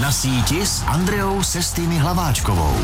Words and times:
Na 0.00 0.12
síti 0.12 0.66
s 0.66 0.82
Andreou 0.82 1.42
Sestými 1.42 1.98
Hlaváčkovou. 1.98 2.74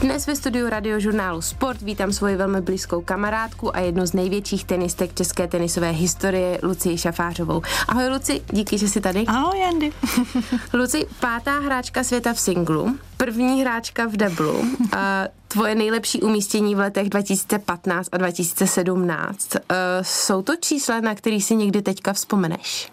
Dnes 0.00 0.26
ve 0.26 0.36
studiu 0.36 0.68
radiožurnálu 0.68 1.42
Sport 1.42 1.82
vítám 1.82 2.12
svoji 2.12 2.36
velmi 2.36 2.60
blízkou 2.60 3.00
kamarádku 3.00 3.76
a 3.76 3.80
jednu 3.80 4.06
z 4.06 4.12
největších 4.12 4.64
tenistek 4.64 5.14
české 5.14 5.48
tenisové 5.48 5.90
historie, 5.90 6.58
Lucii 6.62 6.98
Šafářovou. 6.98 7.62
Ahoj 7.88 8.08
Luci, 8.08 8.42
díky, 8.52 8.78
že 8.78 8.88
jsi 8.88 9.00
tady. 9.00 9.24
Ahoj 9.26 9.64
Andy. 9.64 9.92
Luci, 10.74 11.06
pátá 11.20 11.58
hráčka 11.58 12.04
světa 12.04 12.32
v 12.32 12.40
singlu, 12.40 12.98
první 13.16 13.60
hráčka 13.60 14.06
v 14.06 14.16
deblu 14.16 14.64
a 14.96 15.24
tvoje 15.48 15.74
nejlepší 15.74 16.22
umístění 16.22 16.74
v 16.74 16.78
letech 16.78 17.08
2015 17.08 18.08
a 18.12 18.16
2017. 18.16 19.54
Uh, 19.54 19.60
jsou 20.02 20.42
to 20.42 20.56
čísla, 20.56 21.00
na 21.00 21.14
který 21.14 21.40
si 21.40 21.56
někdy 21.56 21.82
teďka 21.82 22.12
vzpomeneš? 22.12 22.90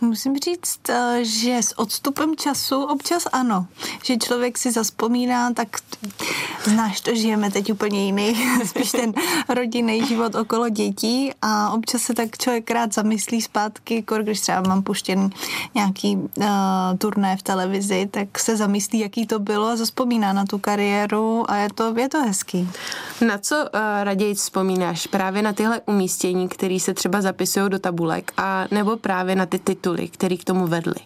Musím 0.00 0.36
říct, 0.38 0.88
eh, 0.88 1.18
že 1.22 1.62
s 1.62 1.78
odstupem 1.78 2.36
času 2.36 2.82
občas 2.82 3.26
ano. 3.32 3.66
Že 4.04 4.16
člověk 4.16 4.58
si 4.58 4.72
zaspomíná, 4.72 5.52
tak 5.52 5.68
znáš 6.64 7.00
to, 7.00 7.14
žijeme 7.14 7.50
teď 7.50 7.72
úplně 7.72 8.04
jiný, 8.04 8.36
spíš 8.66 8.90
ten 8.90 9.12
rodinný 9.48 10.06
život 10.06 10.34
okolo 10.34 10.68
dětí 10.68 11.32
a 11.42 11.70
občas 11.70 12.02
se 12.02 12.14
tak 12.14 12.38
člověk 12.38 12.70
rád 12.70 12.94
zamyslí 12.94 13.42
zpátky, 13.42 14.04
když 14.22 14.40
třeba 14.40 14.60
mám 14.60 14.82
puštěn 14.82 15.30
nějaký 15.74 16.16
uh, 16.16 16.44
turné 16.98 17.36
v 17.36 17.42
televizi, 17.42 18.08
tak 18.10 18.38
se 18.38 18.56
zamyslí, 18.56 18.98
jaký 18.98 19.26
to 19.26 19.38
bylo 19.38 19.66
a 19.66 19.76
zaspomíná 19.76 20.32
na 20.32 20.44
tu 20.44 20.58
kariéru 20.58 21.50
a 21.50 21.56
je 21.56 21.68
to, 21.74 21.94
je 21.98 22.08
to 22.08 22.22
hezký. 22.22 22.68
Na 23.26 23.38
co 23.38 23.56
uh, 23.56 23.80
raději 24.02 24.34
vzpomínáš? 24.34 25.06
Právě 25.06 25.42
na 25.42 25.52
tyhle 25.52 25.80
umístění, 25.86 26.48
které 26.48 26.80
se 26.80 26.94
třeba 26.94 27.22
zapisují 27.22 27.70
do 27.70 27.78
tabulek 27.78 28.32
a 28.36 28.64
nebo 28.70 28.96
právě 28.96 29.36
na 29.36 29.46
ty 29.46 29.58
tituly? 29.58 29.83
Tituly, 29.84 30.08
který 30.08 30.38
k 30.38 30.44
tomu 30.44 30.66
vedly? 30.66 31.00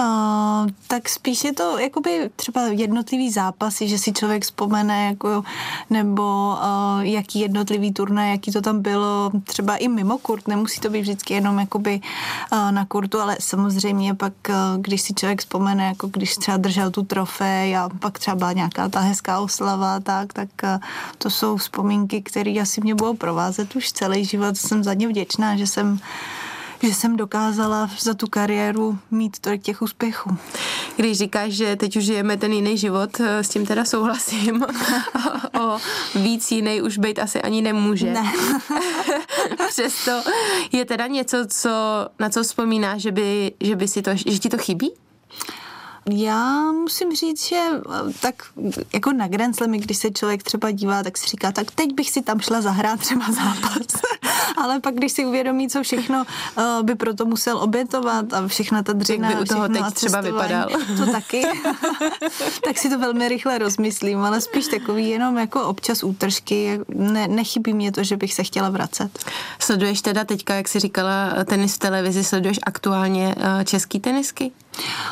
Uh, 0.00 0.70
tak 0.86 1.08
spíš 1.08 1.44
je 1.44 1.52
to 1.52 1.78
jakoby 1.78 2.30
třeba 2.36 2.62
jednotlivý 2.62 3.30
zápasy, 3.30 3.88
že 3.88 3.98
si 3.98 4.12
člověk 4.12 4.42
vzpomene, 4.42 5.06
jako, 5.06 5.44
nebo 5.90 6.56
uh, 6.56 7.00
jaký 7.00 7.40
jednotlivý 7.40 7.92
turnaj, 7.92 8.30
jaký 8.30 8.52
to 8.52 8.60
tam 8.60 8.82
bylo, 8.82 9.30
třeba 9.44 9.76
i 9.76 9.88
mimo 9.88 10.18
kurt, 10.18 10.48
nemusí 10.48 10.80
to 10.80 10.90
být 10.90 11.00
vždycky 11.00 11.34
jenom 11.34 11.58
jakoby 11.58 12.00
uh, 12.52 12.72
na 12.72 12.86
kurtu, 12.86 13.20
ale 13.20 13.36
samozřejmě 13.40 14.14
pak, 14.14 14.32
uh, 14.48 14.54
když 14.80 15.02
si 15.02 15.14
člověk 15.14 15.40
vzpomene, 15.40 15.84
jako 15.84 16.08
když 16.08 16.36
třeba 16.36 16.56
držel 16.56 16.90
tu 16.90 17.02
trofej 17.02 17.76
a 17.76 17.88
pak 18.00 18.18
třeba 18.18 18.36
byla 18.36 18.52
nějaká 18.52 18.88
ta 18.88 19.00
hezká 19.00 19.40
oslava, 19.40 20.00
tak, 20.00 20.32
tak 20.32 20.48
uh, 20.64 20.80
to 21.18 21.30
jsou 21.30 21.56
vzpomínky, 21.56 22.22
které 22.22 22.60
asi 22.62 22.80
mě 22.80 22.94
budou 22.94 23.14
provázet 23.14 23.76
už 23.76 23.92
celý 23.92 24.24
život. 24.24 24.56
Jsem 24.56 24.84
za 24.84 24.94
ně 24.94 25.08
vděčná, 25.08 25.56
že 25.56 25.66
jsem 25.66 25.98
že 26.82 26.94
jsem 26.94 27.16
dokázala 27.16 27.90
za 27.98 28.14
tu 28.14 28.26
kariéru 28.26 28.98
mít 29.10 29.38
tolik 29.38 29.62
těch 29.62 29.82
úspěchů. 29.82 30.36
Když 30.96 31.18
říkáš, 31.18 31.52
že 31.52 31.76
teď 31.76 31.96
už 31.96 32.04
žijeme 32.04 32.36
ten 32.36 32.52
jiný 32.52 32.78
život, 32.78 33.20
eh, 33.20 33.44
s 33.44 33.48
tím 33.48 33.66
teda 33.66 33.84
souhlasím. 33.84 34.64
o 35.60 35.78
víc 36.14 36.50
jiný 36.50 36.82
už 36.82 36.98
být 36.98 37.18
asi 37.18 37.42
ani 37.42 37.62
nemůže. 37.62 38.12
Ne. 38.12 38.32
Přesto 39.68 40.22
je 40.72 40.84
teda 40.84 41.06
něco, 41.06 41.36
co, 41.48 41.70
na 42.18 42.30
co 42.30 42.42
vzpomínáš, 42.42 43.02
že 43.02 43.12
by, 43.12 43.52
že 43.60 43.76
by 43.76 43.88
si 43.88 44.02
to, 44.02 44.10
že 44.14 44.38
ti 44.38 44.48
to 44.48 44.58
chybí? 44.58 44.92
Já 46.10 46.72
musím 46.72 47.16
říct, 47.16 47.48
že 47.48 47.56
eh, 47.56 48.12
tak 48.20 48.34
jako 48.92 49.12
na 49.12 49.28
Grand 49.28 49.56
Slamy, 49.56 49.78
když 49.78 49.96
se 49.96 50.10
člověk 50.10 50.42
třeba 50.42 50.70
dívá, 50.70 51.02
tak 51.02 51.18
si 51.18 51.26
říká, 51.26 51.52
tak 51.52 51.70
teď 51.70 51.94
bych 51.94 52.10
si 52.10 52.22
tam 52.22 52.40
šla 52.40 52.60
zahrát 52.60 53.00
třeba 53.00 53.24
zápas. 53.32 54.02
Ale 54.56 54.80
pak, 54.80 54.94
když 54.94 55.12
si 55.12 55.26
uvědomí, 55.26 55.68
co 55.68 55.82
všechno 55.82 56.24
uh, 56.56 56.82
by 56.82 56.94
proto 56.94 57.24
musel 57.24 57.58
obětovat 57.58 58.32
a 58.32 58.48
všechna 58.48 58.82
ta 58.82 58.92
dřina. 58.92 59.28
By 59.28 59.40
u 59.40 59.44
toho 59.44 59.68
teď 59.68 59.82
třeba 59.94 60.20
vypadal. 60.20 60.68
To 60.96 61.06
taky. 61.12 61.42
tak 62.64 62.78
si 62.78 62.90
to 62.90 62.98
velmi 62.98 63.28
rychle 63.28 63.58
rozmyslím, 63.58 64.18
ale 64.18 64.40
spíš 64.40 64.66
takový 64.66 65.08
jenom 65.08 65.38
jako 65.38 65.64
občas 65.64 66.02
útržky. 66.02 66.80
Ne, 66.88 67.28
nechybí 67.28 67.74
mě 67.74 67.92
to, 67.92 68.04
že 68.04 68.16
bych 68.16 68.34
se 68.34 68.42
chtěla 68.42 68.70
vracet. 68.70 69.18
Sleduješ 69.58 70.02
teda 70.02 70.24
teďka, 70.24 70.54
jak 70.54 70.68
jsi 70.68 70.80
říkala, 70.80 71.30
tenis 71.44 71.74
v 71.74 71.78
televizi, 71.78 72.24
sleduješ 72.24 72.58
aktuálně 72.66 73.34
uh, 73.36 73.64
český 73.64 74.00
tenisky? 74.00 74.52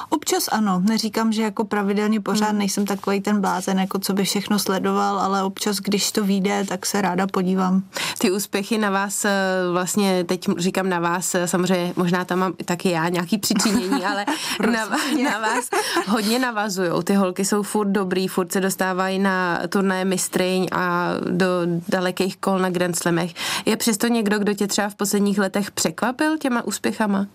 Občas 0.09 0.48
ano, 0.53 0.82
neříkám, 0.84 1.32
že 1.32 1.43
jako 1.43 1.65
pravidelně 1.65 2.21
pořád 2.21 2.48
hmm. 2.48 2.59
nejsem 2.59 2.87
takový 2.87 3.21
ten 3.21 3.41
blázen, 3.41 3.78
jako 3.78 3.98
co 3.98 4.12
by 4.12 4.25
všechno 4.25 4.59
sledoval, 4.59 5.19
ale 5.19 5.43
občas, 5.43 5.76
když 5.76 6.12
to 6.12 6.25
vyjde, 6.25 6.65
tak 6.69 6.87
se 6.87 7.00
ráda 7.00 7.26
podívám. 7.26 7.82
Ty 8.19 8.31
úspěchy 8.31 8.78
na 8.78 8.91
vás, 8.91 9.25
eh, 9.25 9.31
vlastně 9.72 10.25
teď 10.25 10.47
říkám 10.59 10.88
na 10.88 11.00
vás, 11.00 11.34
eh, 11.34 11.49
samozřejmě 11.49 11.93
možná 11.97 12.25
tam 12.25 12.38
mám 12.38 12.53
taky 12.65 12.91
já 12.91 13.09
nějaký 13.09 13.38
přičinění, 13.38 14.04
ale 14.10 14.25
na, 14.72 14.87
na 15.31 15.38
vás 15.38 15.69
hodně 16.09 16.38
navazují. 16.38 16.91
Ty 17.04 17.15
holky 17.15 17.44
jsou 17.44 17.62
furt 17.62 17.88
dobrý, 17.88 18.28
furt 18.28 18.53
se 18.53 18.60
dostávají 18.60 19.19
na 19.19 19.60
turné 19.69 20.04
mistryň 20.04 20.66
a 20.72 21.09
do 21.31 21.47
dalekých 21.88 22.37
kol 22.37 22.59
na 22.59 22.70
Grand 22.70 22.97
Slamech. 22.97 23.34
Je 23.66 23.76
přesto 23.76 24.06
někdo, 24.06 24.38
kdo 24.38 24.54
tě 24.54 24.66
třeba 24.66 24.88
v 24.88 24.94
posledních 24.94 25.38
letech 25.38 25.70
překvapil 25.70 26.38
těma 26.38 26.65
úspěchama? 26.65 27.26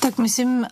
Tak 0.00 0.18
myslím, 0.18 0.58
uh, 0.58 0.66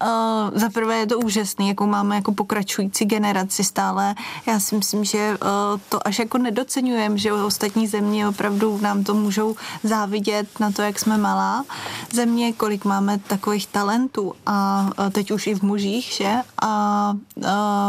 za 0.54 0.68
prvé 0.76 0.96
je 0.96 1.06
to 1.06 1.18
úžasný, 1.18 1.68
jakou 1.68 1.86
máme 1.86 2.16
jako 2.16 2.32
pokračující 2.32 3.04
generaci 3.04 3.64
stále. 3.64 4.14
Já 4.46 4.60
si 4.60 4.76
myslím, 4.76 5.04
že 5.04 5.30
uh, 5.30 5.80
to 5.88 6.06
až 6.06 6.18
jako 6.18 6.38
nedocenujeme, 6.38 7.18
že 7.18 7.32
ostatní 7.32 7.86
země 7.86 8.28
opravdu 8.28 8.78
nám 8.82 9.04
to 9.04 9.14
můžou 9.14 9.56
závidět 9.82 10.60
na 10.60 10.70
to, 10.70 10.82
jak 10.82 10.98
jsme 10.98 11.18
malá 11.18 11.64
země, 12.12 12.52
kolik 12.52 12.84
máme 12.84 13.18
takových 13.18 13.66
talentů 13.66 14.34
a 14.46 14.88
uh, 14.98 15.10
teď 15.10 15.30
už 15.30 15.46
i 15.46 15.54
v 15.54 15.62
mužích, 15.62 16.04
že? 16.04 16.34
A 16.62 17.12
uh, 17.34 17.44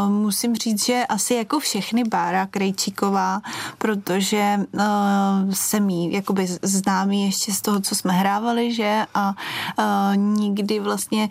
musím 0.10 0.56
říct, 0.56 0.86
že 0.86 1.06
asi 1.10 1.34
jako 1.34 1.60
všechny 1.60 2.04
Bára 2.04 2.46
Krejčíková, 2.46 3.42
protože 3.78 4.60
uh, 4.72 4.82
jsem 5.54 5.90
jí 5.90 6.14
jakoby 6.14 6.48
známý 6.62 7.26
ještě 7.26 7.54
z 7.54 7.62
toho, 7.62 7.80
co 7.80 7.96
jsme 7.96 8.14
hrávali, 8.14 8.74
že? 8.74 9.06
A 9.14 9.36
uh, 9.80 10.16
nikdy 10.18 10.80
vlastně 10.80 11.30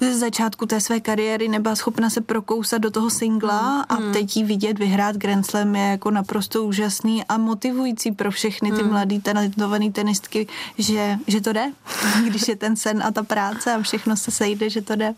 ze 0.00 0.18
začátku 0.18 0.66
té 0.66 0.80
své 0.80 0.93
kariéry 1.00 1.48
nebyla 1.48 1.76
schopna 1.76 2.10
se 2.10 2.20
prokousat 2.20 2.82
do 2.82 2.90
toho 2.90 3.10
singla 3.10 3.76
mm. 3.76 3.84
a 3.88 4.00
mm. 4.00 4.12
teď 4.12 4.36
jí 4.36 4.44
vidět 4.44 4.78
vyhrát 4.78 5.16
Grand 5.16 5.46
Slam 5.46 5.76
je 5.76 5.82
jako 5.82 6.10
naprosto 6.10 6.64
úžasný 6.64 7.24
a 7.24 7.38
motivující 7.38 8.12
pro 8.12 8.30
všechny 8.30 8.72
ty 8.72 8.82
mm. 8.82 8.90
mladý 8.90 9.20
talentované 9.20 9.92
tenistky, 9.92 10.46
že, 10.78 11.18
že 11.26 11.40
to 11.40 11.52
jde, 11.52 11.72
když 12.24 12.48
je 12.48 12.56
ten 12.56 12.76
sen 12.76 13.02
a 13.02 13.10
ta 13.10 13.22
práce 13.22 13.72
a 13.72 13.82
všechno 13.82 14.16
se 14.16 14.30
sejde, 14.30 14.70
že 14.70 14.82
to 14.82 14.96
jde. 14.96 15.14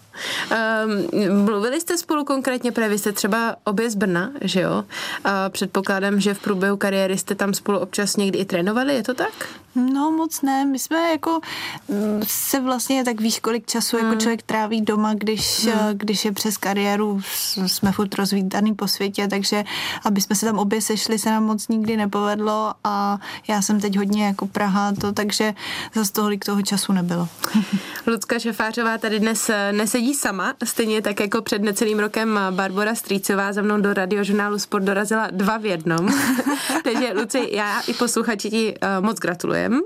Um, 1.26 1.44
mluvili 1.44 1.80
jste 1.80 1.98
spolu 1.98 2.24
konkrétně, 2.24 2.72
právě 2.72 2.98
jste 2.98 3.12
třeba 3.12 3.56
obě 3.64 3.90
z 3.90 3.94
Brna, 3.94 4.30
že 4.40 4.60
jo? 4.60 4.84
A 5.24 5.48
předpokládám, 5.48 6.20
že 6.20 6.34
v 6.34 6.38
průběhu 6.38 6.76
kariéry 6.76 7.18
jste 7.18 7.34
tam 7.34 7.54
spolu 7.54 7.78
občas 7.78 8.16
někdy 8.16 8.38
i 8.38 8.44
trénovali, 8.44 8.94
je 8.94 9.02
to 9.02 9.14
tak? 9.14 9.32
No 9.76 10.10
moc 10.10 10.42
ne, 10.42 10.64
my 10.64 10.78
jsme 10.78 11.10
jako 11.10 11.40
mm, 11.88 12.22
se 12.26 12.60
vlastně 12.60 13.04
tak 13.04 13.20
víš, 13.20 13.40
kolik 13.40 13.66
času 13.66 13.96
jako 13.96 14.04
hmm. 14.04 14.12
jako 14.12 14.22
člověk 14.22 14.42
tráví 14.42 14.80
doma, 14.80 15.14
když, 15.14 15.65
hmm. 15.74 15.98
když 15.98 16.24
je 16.24 16.32
přes 16.32 16.56
kariéru, 16.56 17.20
jsme 17.66 17.92
furt 17.92 18.14
rozvítaný 18.14 18.74
po 18.74 18.88
světě, 18.88 19.28
takže 19.28 19.64
aby 20.04 20.20
jsme 20.20 20.36
se 20.36 20.46
tam 20.46 20.58
obě 20.58 20.80
sešli, 20.80 21.18
se 21.18 21.30
nám 21.30 21.44
moc 21.44 21.68
nikdy 21.68 21.96
nepovedlo 21.96 22.74
a 22.84 23.18
já 23.48 23.62
jsem 23.62 23.80
teď 23.80 23.96
hodně 23.96 24.26
jako 24.26 24.46
Praha, 24.46 24.92
to, 24.92 25.12
takže 25.12 25.54
zase 25.94 26.12
tolik 26.12 26.44
toho 26.44 26.62
času 26.62 26.92
nebylo. 26.92 27.28
Lucka 28.06 28.38
Šefářová 28.38 28.98
tady 28.98 29.20
dnes 29.20 29.48
eh, 29.48 29.72
nesedí 29.72 30.14
sama, 30.14 30.54
stejně 30.64 31.02
tak 31.02 31.20
jako 31.20 31.42
před 31.42 31.62
necelým 31.62 31.98
rokem 31.98 32.40
Barbara 32.50 32.94
Strýcová 32.94 33.52
za 33.52 33.62
mnou 33.62 33.80
do 33.80 33.94
radiožurnálu 33.94 34.58
Sport 34.58 34.84
dorazila 34.84 35.28
dva 35.30 35.56
v 35.58 35.66
jednom. 35.66 36.08
takže 36.84 37.12
Luci, 37.12 37.48
já 37.52 37.80
i 37.80 37.94
posluchači 37.94 38.50
ti 38.50 38.74
uh, 38.98 39.04
moc 39.04 39.18
gratulujem. 39.18 39.80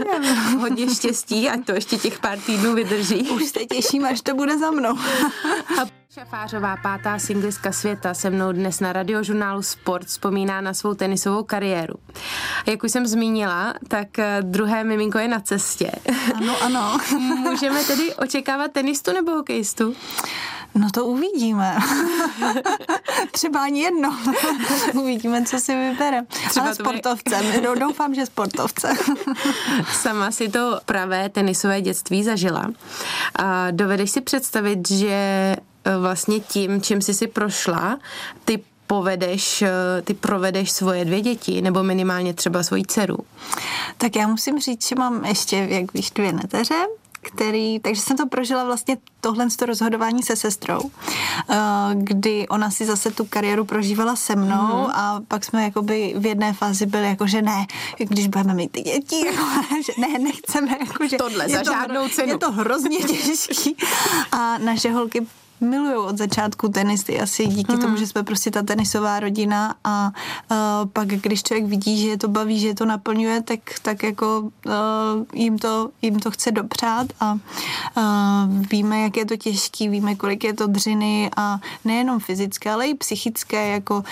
Hodně 0.60 0.94
štěstí, 0.94 1.48
ať 1.48 1.66
to 1.66 1.72
ještě 1.72 1.96
těch 1.96 2.18
pár 2.18 2.38
týdnů 2.38 2.74
vydrží. 2.74 3.30
Už 3.30 3.44
se 3.44 3.64
těším, 3.64 4.04
až 4.04 4.20
to 4.20 4.34
bude 4.34 4.58
za 4.58 4.70
mnou. 4.70 4.98
Šafářová, 6.14 6.76
pátá 6.76 7.18
singliska 7.18 7.72
světa, 7.72 8.14
se 8.14 8.30
mnou 8.30 8.52
dnes 8.52 8.80
na 8.80 8.92
radiožurnálu 8.92 9.62
Sport 9.62 10.06
vzpomíná 10.06 10.60
na 10.60 10.74
svou 10.74 10.94
tenisovou 10.94 11.42
kariéru. 11.42 11.94
Jak 12.66 12.84
už 12.84 12.92
jsem 12.92 13.06
zmínila, 13.06 13.74
tak 13.88 14.18
eh, 14.18 14.38
druhé 14.42 14.84
miminko 14.84 15.18
je 15.18 15.28
na 15.28 15.40
cestě. 15.40 15.90
Ano, 16.34 16.62
ano. 16.62 16.98
Můžeme 17.18 17.84
tedy 17.84 18.14
očekávat 18.14 18.72
tenistu 18.72 19.12
nebo 19.12 19.32
hokejistu? 19.32 19.94
No 20.74 20.90
to 20.90 21.06
uvidíme. 21.06 21.78
Třeba 23.32 23.62
ani 23.62 23.80
jedno. 23.80 24.18
uvidíme, 24.94 25.44
co 25.44 25.60
si 25.60 25.74
vybere. 25.74 26.22
Třeba 26.48 26.66
Ale 26.66 26.74
sportovce. 26.74 27.36
Bude... 27.42 27.80
Doufám, 27.80 28.14
že 28.14 28.26
sportovce. 28.26 28.92
Sama 29.92 30.30
si 30.30 30.48
to 30.48 30.80
pravé 30.86 31.28
tenisové 31.28 31.80
dětství 31.80 32.24
zažila. 32.24 32.70
A 33.36 33.70
dovedeš 33.70 34.10
si 34.10 34.20
představit, 34.20 34.90
že 34.90 35.08
e, 35.08 35.56
vlastně 36.00 36.40
tím, 36.40 36.82
čím 36.82 37.02
jsi 37.02 37.14
si 37.14 37.26
prošla, 37.26 37.98
ty 38.44 38.62
povedeš, 38.86 39.62
e, 39.62 39.70
ty 40.04 40.14
provedeš 40.14 40.70
svoje 40.70 41.04
dvě 41.04 41.20
děti, 41.20 41.62
nebo 41.62 41.82
minimálně 41.82 42.34
třeba 42.34 42.62
svoji 42.62 42.84
dceru? 42.84 43.18
Tak 43.98 44.16
já 44.16 44.26
musím 44.26 44.58
říct, 44.58 44.88
že 44.88 44.94
mám 44.94 45.24
ještě, 45.24 45.56
jak 45.56 45.92
víš, 45.94 46.10
dvě 46.10 46.32
neteře, 46.32 46.84
který, 47.22 47.80
takže 47.80 48.02
jsem 48.02 48.16
to 48.16 48.26
prožila 48.26 48.64
vlastně 48.64 48.96
tohle 49.20 49.46
to 49.58 49.66
rozhodování 49.66 50.22
se 50.22 50.36
sestrou, 50.36 50.80
eh, 51.50 51.56
kdy 51.94 52.48
ona 52.48 52.70
si 52.70 52.84
zase 52.84 53.10
tu 53.10 53.24
kariéru 53.24 53.64
prožívala 53.64 54.16
se 54.16 54.36
mnou 54.36 54.84
mm. 54.84 54.90
a 54.94 55.20
pak 55.28 55.44
jsme 55.44 55.64
jakoby 55.64 56.14
v 56.18 56.26
jedné 56.26 56.52
fázi 56.52 56.86
byli 56.86 57.06
jako, 57.06 57.26
že 57.26 57.42
ne, 57.42 57.66
když 57.98 58.28
budeme 58.28 58.54
mít 58.54 58.72
ty 58.72 58.82
děti, 58.82 59.26
jako, 59.26 59.44
že 59.86 59.92
ne, 59.98 60.18
nechceme, 60.18 60.76
jako, 60.80 61.08
že 61.08 61.16
Tohle 61.16 61.44
je 61.44 61.48
za 61.48 61.58
to, 61.58 61.72
žádnou 61.72 62.08
cenu. 62.08 62.28
Je 62.28 62.38
to 62.38 62.52
hrozně 62.52 62.98
těžký 63.06 63.76
a 64.32 64.58
naše 64.58 64.90
holky 64.92 65.26
milují 65.60 65.94
od 65.96 66.18
začátku 66.18 66.68
tenisy, 66.68 67.20
asi 67.20 67.46
díky 67.46 67.72
mm. 67.72 67.80
tomu, 67.80 67.96
že 67.96 68.06
jsme 68.06 68.22
prostě 68.22 68.50
ta 68.50 68.62
tenisová 68.62 69.20
rodina 69.20 69.74
a 69.84 70.12
uh, 70.50 70.56
pak, 70.92 71.08
když 71.08 71.42
člověk 71.42 71.66
vidí, 71.66 72.02
že 72.02 72.08
je 72.08 72.18
to 72.18 72.28
baví, 72.28 72.60
že 72.60 72.66
je 72.66 72.74
to 72.74 72.84
naplňuje, 72.84 73.42
tak, 73.42 73.60
tak 73.82 74.02
jako 74.02 74.40
uh, 74.40 74.72
jim, 75.34 75.58
to, 75.58 75.90
jim 76.02 76.20
to 76.20 76.30
chce 76.30 76.50
dopřát 76.50 77.06
a 77.20 77.32
uh, 77.32 78.66
víme, 78.70 79.00
jak 79.00 79.16
je 79.16 79.26
to 79.26 79.36
těžký, 79.36 79.88
víme, 79.88 80.14
kolik 80.14 80.44
je 80.44 80.54
to 80.54 80.66
dřiny 80.66 81.30
a 81.36 81.60
nejenom 81.84 82.20
fyzické, 82.20 82.70
ale 82.70 82.86
i 82.86 82.94
psychické, 82.94 83.68
jako 83.68 84.04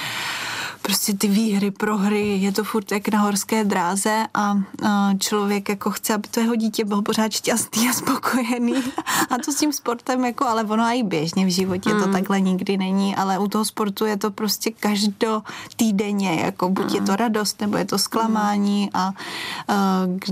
prostě 0.82 1.14
ty 1.14 1.28
výhry, 1.28 1.70
prohry, 1.70 2.38
je 2.38 2.52
to 2.52 2.64
furt 2.64 2.92
jak 2.92 3.08
na 3.08 3.20
horské 3.20 3.64
dráze 3.64 4.26
a, 4.34 4.58
a 4.86 5.14
člověk 5.18 5.68
jako 5.68 5.90
chce, 5.90 6.14
aby 6.14 6.28
to 6.28 6.40
jeho 6.40 6.54
dítě 6.54 6.84
bylo 6.84 7.02
pořád 7.02 7.32
šťastný 7.32 7.88
a 7.88 7.92
spokojený 7.92 8.74
a 9.30 9.38
to 9.44 9.52
s 9.52 9.56
tím 9.56 9.72
sportem 9.72 10.24
jako, 10.24 10.46
ale 10.46 10.64
ono 10.64 10.84
i 10.84 11.02
běžně 11.02 11.37
v 11.44 11.48
životě 11.48 11.94
mm. 11.94 12.02
to 12.02 12.12
takhle 12.12 12.40
nikdy 12.40 12.76
není, 12.76 13.16
ale 13.16 13.38
u 13.38 13.48
toho 13.48 13.64
sportu 13.64 14.06
je 14.06 14.16
to 14.16 14.30
prostě 14.30 14.70
každo 14.70 15.42
týdenně, 15.76 16.40
jako 16.44 16.68
buď 16.68 16.90
mm. 16.90 16.94
je 16.94 17.02
to 17.02 17.16
radost, 17.16 17.60
nebo 17.60 17.76
je 17.76 17.84
to 17.84 17.98
zklamání 17.98 18.90
a, 18.94 18.98
a 18.98 19.12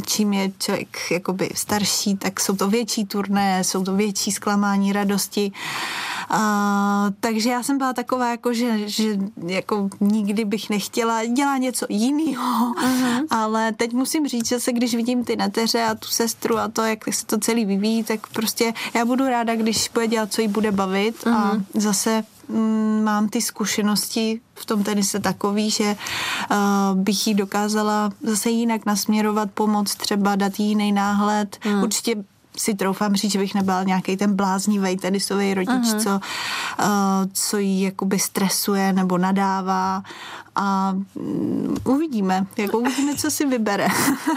čím 0.06 0.32
je 0.32 0.53
člověk 0.58 0.99
jakoby 1.11 1.50
starší, 1.55 2.17
tak 2.17 2.41
jsou 2.41 2.56
to 2.56 2.69
větší 2.69 3.05
turné, 3.05 3.64
jsou 3.64 3.85
to 3.85 3.94
větší 3.94 4.32
zklamání, 4.32 4.93
radosti 4.93 5.53
a, 6.31 7.11
takže 7.20 7.50
já 7.50 7.62
jsem 7.62 7.79
byla 7.79 7.93
taková, 7.93 8.31
jako, 8.31 8.52
že, 8.52 8.88
že 8.88 9.19
jako 9.47 9.88
nikdy 10.00 10.44
bych 10.44 10.70
nechtěla 10.70 11.25
dělat 11.25 11.56
něco 11.56 11.87
jiného, 11.88 12.75
uh-huh. 12.75 13.26
ale 13.31 13.73
teď 13.73 13.93
musím 13.93 14.29
říct, 14.29 14.49
že 14.49 14.61
se 14.61 14.73
když 14.73 14.94
vidím 14.94 15.25
ty 15.25 15.37
neteře 15.37 15.82
a 15.82 15.94
tu 15.94 16.09
sestru 16.09 16.59
a 16.59 16.69
to, 16.69 16.82
jak 16.82 17.14
se 17.14 17.26
to 17.26 17.38
celý 17.38 17.64
vyvíjí, 17.64 18.05
tak 18.05 18.26
prostě 18.26 18.73
já 18.94 19.05
budu 19.05 19.29
ráda, 19.29 19.56
když 19.56 19.91
bude 19.94 20.06
dělat, 20.06 20.32
co 20.32 20.41
jí 20.41 20.49
bude 20.49 20.73
bavit 20.73 20.95
uh-huh. 21.04 21.34
a 21.34 21.62
zase 21.75 22.25
mm, 22.48 23.02
mám 23.04 23.28
ty 23.28 23.40
zkušenosti 23.40 24.40
v 24.54 24.66
tom 24.66 24.84
tenise 24.84 25.20
takový, 25.20 25.70
že 25.70 25.96
uh, 26.50 26.98
bych 26.98 27.26
jí 27.26 27.34
dokázala 27.34 28.10
zase 28.22 28.50
jinak 28.50 28.87
nasměrovat, 28.87 29.50
pomoct, 29.50 29.94
třeba 29.94 30.37
dát 30.37 30.60
jí 30.60 30.69
jiný 30.69 30.93
náhled. 30.93 31.58
Mm. 31.64 31.82
Určitě 31.82 32.14
si 32.56 32.75
troufám 32.75 33.14
říct, 33.14 33.32
že 33.32 33.38
bych 33.38 33.55
nebyla 33.55 33.82
nějaký 33.82 34.17
ten 34.17 34.37
bláznivý 34.37 34.97
tenisový 34.97 35.55
rodič, 35.55 35.70
uh-huh. 35.70 36.03
co, 36.03 36.11
uh, 36.11 36.87
co 37.32 37.58
jí 37.58 37.82
jakoby 37.82 38.19
stresuje 38.19 38.93
nebo 38.93 39.19
nadává 39.19 40.03
a 40.56 40.97
um, 41.14 41.76
uvidíme, 41.85 42.47
jako 42.56 42.79
uvidíme, 42.79 43.14
co 43.14 43.31
si 43.31 43.47
vybere. 43.47 43.88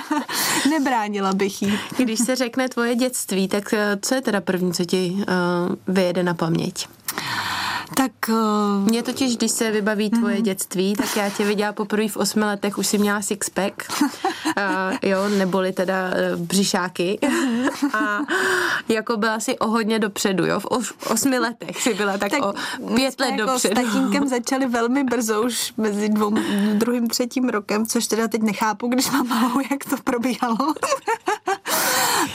Nebránila 0.70 1.34
bych 1.34 1.62
jí. 1.62 1.80
Když 1.98 2.20
se 2.20 2.36
řekne 2.36 2.70
tvoje 2.70 2.96
dětství, 2.96 3.48
tak 3.48 3.74
eh, 3.74 3.98
co 4.02 4.16
je 4.16 4.22
teda 4.22 4.42
první, 4.42 4.74
co 4.74 4.86
ti 4.86 5.16
uh, 5.18 5.26
vyjede 5.96 6.24
na 6.24 6.34
paměť? 6.34 6.88
Tak... 7.96 8.12
Uh... 8.30 8.36
Mně 8.86 9.04
totiž, 9.04 9.38
když 9.38 9.52
se 9.52 9.72
vybaví 9.72 10.10
tvoje 10.10 10.36
mm. 10.36 10.44
dětství, 10.44 10.94
tak 10.96 11.18
já 11.18 11.30
tě 11.30 11.46
viděla 11.46 11.74
poprvé 11.74 12.08
v 12.08 12.18
osmi 12.18 12.46
letech, 12.46 12.78
už 12.78 12.88
si 12.88 12.98
měla 12.98 13.22
sixpack, 13.22 13.92
uh, 14.02 14.98
jo, 15.10 15.30
neboli 15.30 15.74
teda 15.74 16.10
uh, 16.10 16.40
břišáky 16.40 17.20
a 17.94 18.20
jako 18.90 19.18
byla 19.18 19.40
si 19.40 19.60
o 19.60 19.68
hodně 19.68 20.00
dopředu, 20.00 20.46
jo, 20.46 20.60
v, 20.60 20.66
os, 20.66 20.88
v 20.88 21.08
osmi 21.08 21.40
letech 21.40 21.82
si 21.82 21.94
byla 21.94 22.18
tak, 22.18 22.32
tak 22.32 22.46
o 22.46 22.54
pět 22.96 23.20
let 23.20 23.32
jako 23.32 23.52
dopředu. 23.52 23.76
s 23.76 23.84
tatínkem 23.84 24.28
začali 24.30 24.66
velmi 24.68 25.04
brzo, 25.04 25.42
už 25.42 25.74
mezi 25.78 26.10
dvou, 26.10 26.36
druhým, 26.74 27.08
třetím 27.08 27.50
rokem, 27.50 27.86
což 27.86 28.08
teda 28.08 28.28
teď 28.28 28.42
nechápu, 28.42 28.88
když 28.88 29.12
mám 29.12 29.28
malou, 29.28 29.60
jak 29.72 29.86
to 29.90 29.98
probíhalo. 30.04 30.74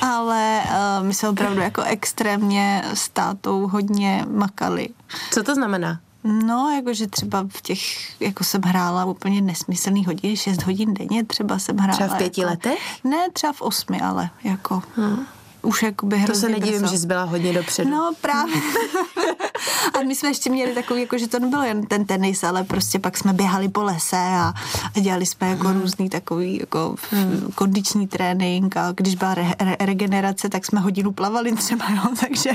Ale 0.04 0.62
uh, 0.64 1.06
my 1.06 1.14
jsme 1.14 1.28
opravdu 1.28 1.60
jako 1.60 1.82
extrémně 1.82 2.84
s 2.94 3.08
tátou 3.08 3.66
hodně 3.66 4.24
makali. 4.30 4.88
Co 5.30 5.42
to 5.42 5.54
znamená? 5.54 6.00
No, 6.24 6.70
jakože 6.76 7.06
třeba 7.06 7.46
v 7.48 7.62
těch, 7.62 7.80
jako 8.20 8.44
jsem 8.44 8.62
hrála 8.62 9.04
úplně 9.04 9.40
nesmyslný 9.40 10.04
hodin, 10.04 10.36
6 10.36 10.62
hodin 10.62 10.94
denně 10.94 11.24
třeba 11.24 11.58
jsem 11.58 11.76
hrála. 11.76 11.96
Třeba 11.96 12.14
v 12.14 12.18
pěti 12.18 12.40
jako, 12.40 12.50
letech? 12.50 13.04
Ne, 13.04 13.30
třeba 13.32 13.52
v 13.52 13.62
osmi, 13.62 14.00
ale 14.00 14.30
jako... 14.44 14.82
Hmm 14.96 15.26
už 15.64 15.82
jakoby 15.82 16.24
To 16.26 16.34
se 16.34 16.48
nedivím, 16.48 16.80
brzo. 16.80 16.92
že 16.92 16.98
jsi 16.98 17.06
byla 17.06 17.24
hodně 17.24 17.52
dopředu. 17.52 17.90
No 17.90 18.12
právě. 18.20 18.54
a 19.94 20.02
my 20.06 20.14
jsme 20.14 20.28
ještě 20.28 20.50
měli 20.50 20.72
takový, 20.74 21.00
jako, 21.00 21.18
že 21.18 21.28
to 21.28 21.38
nebylo 21.38 21.62
jen 21.62 21.86
ten 21.86 22.04
tenis, 22.04 22.44
ale 22.44 22.64
prostě 22.64 22.98
pak 22.98 23.18
jsme 23.18 23.32
běhali 23.32 23.68
po 23.68 23.82
lese 23.82 24.16
a, 24.16 24.52
a 24.96 25.00
dělali 25.00 25.26
jsme 25.26 25.48
jako 25.50 25.68
hmm. 25.68 25.80
různý 25.80 26.08
takový 26.08 26.58
jako 26.60 26.94
hmm. 27.10 27.52
kondiční 27.54 28.08
trénink 28.08 28.76
a 28.76 28.92
když 28.96 29.14
byla 29.14 29.34
re, 29.34 29.54
re, 29.60 29.76
regenerace, 29.80 30.48
tak 30.48 30.66
jsme 30.66 30.80
hodinu 30.80 31.12
plavali 31.12 31.52
třeba, 31.52 31.84
jo, 31.90 32.02
takže, 32.20 32.50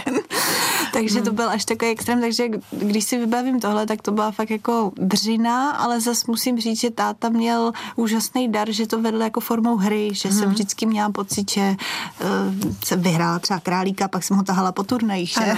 takže 0.94 1.16
hmm. 1.16 1.26
to 1.26 1.32
byl 1.32 1.50
až 1.50 1.66
takový 1.66 1.92
extrém, 1.92 2.22
takže 2.22 2.46
když 2.72 3.04
si 3.04 3.18
vybavím 3.18 3.60
tohle, 3.60 3.86
tak 3.86 4.02
to 4.02 4.12
byla 4.12 4.32
fakt 4.32 4.50
jako 4.50 4.92
dřina, 4.96 5.72
ale 5.72 6.02
zas 6.02 6.26
musím 6.26 6.60
říct, 6.60 6.80
že 6.80 6.90
táta 6.90 7.30
měl 7.30 7.72
úžasný 7.96 8.52
dar, 8.52 8.72
že 8.72 8.88
to 8.88 9.02
vedl 9.02 9.22
jako 9.22 9.40
formou 9.40 9.78
hry, 9.78 10.10
že 10.14 10.30
hmm. 10.30 10.40
jsem 10.40 10.50
vždycky 10.50 10.86
měla 10.86 11.10
pocit, 11.10 11.52
že 11.52 11.76
uh, 12.24 12.72
se 13.00 13.10
vyhrála 13.10 13.40
třeba 13.40 13.60
králíka, 13.60 14.08
pak 14.08 14.24
jsem 14.24 14.38
ho 14.38 14.44
tahala 14.44 14.72
po 14.72 14.84
turnajích, 14.84 15.30
že? 15.30 15.42
Ano, 15.42 15.58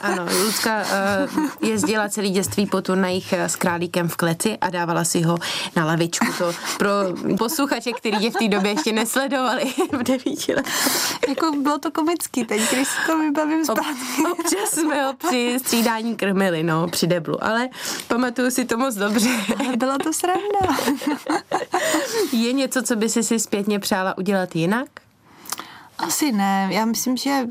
ano. 0.00 0.26
Lucka 0.44 0.80
uh, 0.80 1.68
jezdila 1.68 2.08
celý 2.08 2.30
dětství 2.30 2.66
po 2.66 2.82
turnajích 2.82 3.32
eh, 3.32 3.48
s 3.48 3.56
králíkem 3.56 4.08
v 4.08 4.16
kleci 4.16 4.58
a 4.60 4.70
dávala 4.70 5.04
si 5.04 5.22
ho 5.22 5.38
na 5.76 5.84
lavičku. 5.84 6.26
To 6.38 6.52
pro 6.78 6.90
posluchače, 7.38 7.92
který 7.92 8.24
je 8.24 8.30
v 8.30 8.34
té 8.34 8.48
době 8.48 8.70
ještě 8.70 8.92
nesledovali 8.92 9.64
v 9.92 10.02
devíti 10.02 10.54
Jako 11.28 11.52
bylo 11.62 11.78
to 11.78 11.90
komický 11.90 12.44
teď, 12.44 12.60
když 12.72 12.88
si 12.88 13.06
to 13.06 13.18
vybavím 13.18 13.64
zpátky. 13.64 13.82
Ob, 14.32 14.38
občas 14.38 14.70
jsme 14.70 15.04
ho 15.04 15.12
při 15.28 15.58
střídání 15.58 16.16
krmili, 16.16 16.62
no, 16.62 16.88
při 16.88 17.06
deblu, 17.06 17.44
ale 17.44 17.68
pamatuju 18.08 18.50
si 18.50 18.64
to 18.64 18.78
moc 18.78 18.94
dobře. 18.94 19.30
Byla 19.76 19.98
to 19.98 20.12
sranda. 20.12 20.76
je 22.32 22.52
něco, 22.52 22.82
co 22.82 22.96
by 22.96 23.08
si 23.08 23.22
si 23.22 23.38
zpětně 23.38 23.78
přála 23.78 24.18
udělat 24.18 24.56
jinak? 24.56 24.88
Asi 25.98 26.32
ne. 26.32 26.68
Já 26.72 26.84
myslím, 26.84 27.16
že 27.16 27.48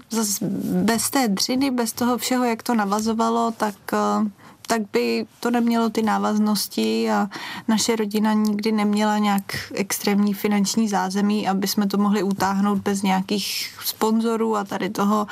bez 0.84 1.10
té 1.10 1.28
dřiny, 1.28 1.72
bez 1.72 1.94
toho 1.94 2.18
všeho, 2.18 2.44
jak 2.44 2.64
to 2.64 2.76
navazovalo, 2.76 3.52
tak 3.58 3.76
eh, 3.94 4.30
tak 4.68 4.82
by 4.94 5.26
to 5.40 5.52
nemělo 5.52 5.90
ty 5.90 6.02
návaznosti 6.02 7.12
a 7.12 7.28
naše 7.68 7.96
rodina 7.96 8.34
nikdy 8.34 8.72
neměla 8.72 9.18
nějak 9.18 9.44
extrémní 9.74 10.34
finanční 10.34 10.90
zázemí, 10.90 11.48
aby 11.48 11.68
jsme 11.68 11.88
to 11.88 11.98
mohli 11.98 12.24
utáhnout 12.24 12.78
bez 12.78 13.02
nějakých 13.02 13.74
sponzorů 13.86 14.56
a 14.56 14.64
tady 14.64 14.90
toho. 14.90 15.28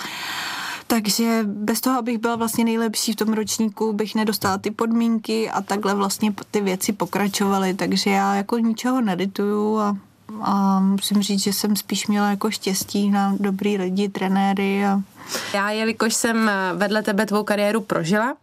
Takže 0.88 1.40
bez 1.44 1.82
toho, 1.82 2.00
abych 2.00 2.18
byla 2.18 2.36
vlastně 2.36 2.64
nejlepší 2.64 3.14
v 3.14 3.16
tom 3.16 3.34
ročníku, 3.34 3.94
bych 3.94 4.16
nedostala 4.16 4.58
ty 4.58 4.72
podmínky 4.72 5.50
a 5.50 5.62
takhle 5.62 5.96
vlastně 5.96 6.34
ty 6.52 6.62
věci 6.62 6.94
pokračovaly. 6.94 7.74
Takže 7.74 8.10
já 8.10 8.36
jako 8.36 8.58
ničeho 8.58 9.02
nedituju 9.02 9.78
a 9.78 9.98
a 10.42 10.80
musím 10.80 11.22
říct, 11.22 11.44
že 11.44 11.54
jsem 11.54 11.76
spíš 11.76 12.08
měla 12.08 12.30
jako 12.30 12.52
štěstí 12.52 13.10
na 13.10 13.36
dobrý 13.40 13.78
lidi, 13.78 14.10
trenéry 14.10 14.86
a 14.86 15.02
já, 15.54 15.72
jelikož 15.72 16.14
jsem 16.14 16.52
vedle 16.74 17.04
tebe 17.04 17.26
tvou 17.26 17.44
kariéru 17.44 17.82
prožila, 17.82 18.36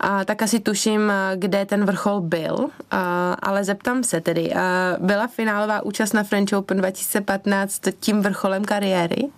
a 0.00 0.24
tak 0.24 0.42
asi 0.42 0.60
tuším, 0.60 1.12
kde 1.36 1.66
ten 1.66 1.84
vrchol 1.84 2.20
byl, 2.20 2.68
a, 2.90 3.32
ale 3.42 3.64
zeptám 3.64 4.04
se 4.04 4.20
tedy, 4.20 4.54
a 4.54 4.96
byla 4.98 5.26
finálová 5.26 5.82
účast 5.82 6.12
na 6.12 6.24
French 6.24 6.52
Open 6.52 6.76
2015 6.76 7.80
tím 8.00 8.20
vrcholem 8.20 8.64
kariéry? 8.64 9.28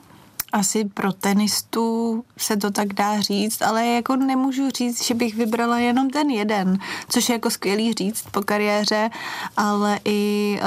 Asi 0.53 0.85
pro 0.85 1.13
tenistu 1.13 2.25
se 2.39 2.57
to 2.57 2.71
tak 2.71 2.93
dá 2.93 3.21
říct, 3.21 3.63
ale 3.63 3.87
jako 3.87 4.17
nemůžu 4.17 4.71
říct, 4.71 5.05
že 5.05 5.15
bych 5.15 5.35
vybrala 5.35 5.79
jenom 5.79 6.11
ten 6.11 6.31
jeden, 6.31 6.79
což 7.09 7.29
je 7.29 7.33
jako 7.33 7.51
skvělý 7.51 7.93
říct 7.93 8.25
po 8.31 8.43
kariéře, 8.43 9.11
ale 9.57 10.01
i 10.05 10.61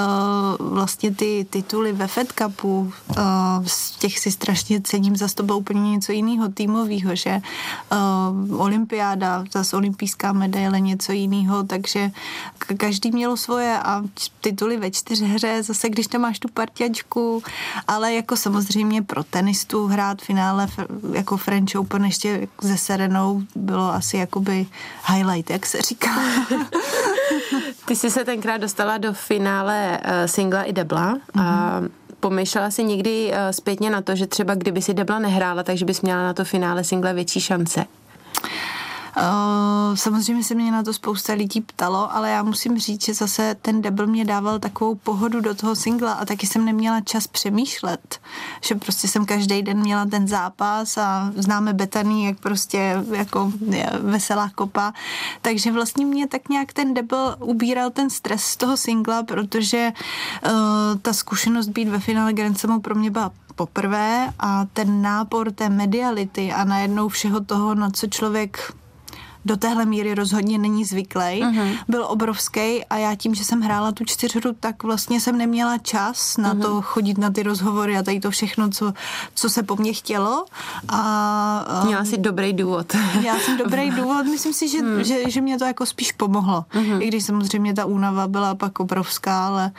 uh, 0.59 0.73
vlastně 0.73 1.15
ty 1.15 1.45
tituly 1.49 1.93
ve 1.93 2.07
Fed 2.07 2.31
Cupu, 2.31 2.93
uh, 3.09 3.15
těch 3.99 4.19
si 4.19 4.31
strašně 4.31 4.81
cením, 4.81 5.15
za 5.15 5.27
to 5.35 5.43
bylo 5.43 5.57
úplně 5.57 5.91
něco 5.91 6.11
jiného 6.11 6.49
týmového, 6.49 7.15
že 7.15 7.41
uh, 8.51 8.61
olympiáda, 8.61 9.43
zase 9.51 9.77
olympijská 9.77 10.33
medaile, 10.33 10.79
něco 10.79 11.11
jiného, 11.11 11.63
takže 11.63 12.11
každý 12.77 13.11
mělo 13.11 13.37
svoje 13.37 13.79
a 13.79 14.03
tituly 14.41 14.77
ve 14.77 14.91
čtyřhře, 14.91 15.63
zase 15.63 15.89
když 15.89 16.07
tam 16.07 16.21
máš 16.21 16.39
tu 16.39 16.47
partiačku, 16.47 17.43
ale 17.87 18.13
jako 18.13 18.37
samozřejmě 18.37 19.01
pro 19.01 19.23
tenistu 19.23 19.72
tu 19.73 19.87
hrát 19.87 20.21
finále 20.21 20.67
jako 21.13 21.37
French 21.37 21.75
Open 21.75 22.05
ještě 22.05 22.47
se 22.61 22.77
Serenou 22.77 23.41
bylo 23.55 23.93
asi 23.93 24.17
jakoby 24.17 24.65
highlight, 25.07 25.49
jak 25.49 25.65
se 25.65 25.81
říká. 25.81 26.09
Ty 27.85 27.95
jsi 27.95 28.11
se 28.11 28.25
tenkrát 28.25 28.57
dostala 28.57 28.97
do 28.97 29.13
finále 29.13 29.99
uh, 30.05 30.11
singla 30.25 30.63
i 30.63 30.73
debla 30.73 31.13
mm-hmm. 31.13 31.41
a 31.41 31.81
pomyšlela 32.19 32.71
si 32.71 32.83
někdy 32.83 33.31
uh, 33.31 33.37
zpětně 33.51 33.89
na 33.89 34.01
to, 34.01 34.15
že 34.15 34.27
třeba 34.27 34.55
kdyby 34.55 34.81
si 34.81 34.93
Debla 34.93 35.19
nehrála, 35.19 35.63
takže 35.63 35.85
bys 35.85 36.01
měla 36.01 36.23
na 36.23 36.33
to 36.33 36.45
finále 36.45 36.83
single 36.83 37.13
větší 37.13 37.41
šance? 37.41 37.85
Uh, 38.43 38.72
samozřejmě 39.95 40.43
se 40.43 40.55
mě 40.55 40.71
na 40.71 40.83
to 40.83 40.93
spousta 40.93 41.33
lidí 41.33 41.61
ptalo, 41.61 42.15
ale 42.15 42.29
já 42.29 42.43
musím 42.43 42.79
říct, 42.79 43.05
že 43.05 43.13
zase 43.13 43.55
ten 43.61 43.81
debl 43.81 44.07
mě 44.07 44.25
dával 44.25 44.59
takovou 44.59 44.95
pohodu 44.95 45.41
do 45.41 45.55
toho 45.55 45.75
singla 45.75 46.13
a 46.13 46.25
taky 46.25 46.47
jsem 46.47 46.65
neměla 46.65 47.01
čas 47.01 47.27
přemýšlet, 47.27 48.19
že 48.61 48.75
prostě 48.75 49.07
jsem 49.07 49.25
každý 49.25 49.61
den 49.61 49.79
měla 49.79 50.05
ten 50.05 50.27
zápas 50.27 50.97
a 50.97 51.31
známe 51.35 51.73
Betaný, 51.73 52.25
jak 52.25 52.39
prostě 52.39 53.03
jako 53.11 53.51
veselá 54.01 54.49
kopa, 54.55 54.93
takže 55.41 55.71
vlastně 55.71 56.05
mě 56.05 56.27
tak 56.27 56.49
nějak 56.49 56.73
ten 56.73 56.93
debl 56.93 57.35
ubíral 57.39 57.89
ten 57.89 58.09
stres 58.09 58.43
z 58.43 58.57
toho 58.57 58.77
singla, 58.77 59.23
protože 59.23 59.91
uh, 60.45 60.51
ta 61.01 61.13
zkušenost 61.13 61.67
být 61.67 61.89
ve 61.89 61.99
finále 61.99 62.33
Grand 62.33 62.59
Slamu 62.59 62.81
pro 62.81 62.95
mě 62.95 63.11
byla 63.11 63.31
poprvé 63.55 64.29
a 64.39 64.65
ten 64.73 65.01
nápor 65.01 65.51
té 65.51 65.69
mediality 65.69 66.53
a 66.53 66.63
najednou 66.63 67.09
všeho 67.09 67.43
toho, 67.43 67.75
na 67.75 67.89
co 67.89 68.07
člověk 68.07 68.73
do 69.45 69.57
téhle 69.57 69.85
míry 69.85 70.15
rozhodně 70.15 70.57
není 70.57 70.85
zvyklý, 70.85 71.21
uh-huh. 71.21 71.77
byl 71.87 72.05
obrovský 72.09 72.85
a 72.85 72.97
já 72.97 73.15
tím, 73.15 73.35
že 73.35 73.43
jsem 73.43 73.61
hrála 73.61 73.91
tu 73.91 74.05
čtyřhru, 74.05 74.55
tak 74.59 74.83
vlastně 74.83 75.21
jsem 75.21 75.37
neměla 75.37 75.77
čas 75.77 76.37
na 76.37 76.53
uh-huh. 76.53 76.61
to 76.61 76.81
chodit 76.81 77.17
na 77.17 77.29
ty 77.29 77.43
rozhovory 77.43 77.97
a 77.97 78.03
tady 78.03 78.19
to 78.19 78.31
všechno, 78.31 78.69
co, 78.69 78.93
co 79.35 79.49
se 79.49 79.63
po 79.63 79.75
mně 79.75 79.93
chtělo. 79.93 80.45
A, 80.89 81.65
um, 81.81 81.87
měla 81.87 82.05
jsi 82.05 82.17
dobrý 82.17 82.53
důvod. 82.53 82.95
Já 83.23 83.39
jsem 83.39 83.57
dobrý 83.57 83.91
důvod, 83.95 84.23
myslím 84.23 84.53
si, 84.53 84.67
že, 84.67 84.79
hmm. 84.79 85.03
že, 85.03 85.29
že 85.31 85.41
mě 85.41 85.57
to 85.57 85.65
jako 85.65 85.85
spíš 85.85 86.11
pomohlo. 86.11 86.65
Uh-huh. 86.73 87.01
I 87.01 87.07
když 87.07 87.25
samozřejmě 87.25 87.73
ta 87.73 87.85
únava 87.85 88.27
byla 88.27 88.55
pak 88.55 88.79
obrovská, 88.79 89.47
ale, 89.47 89.71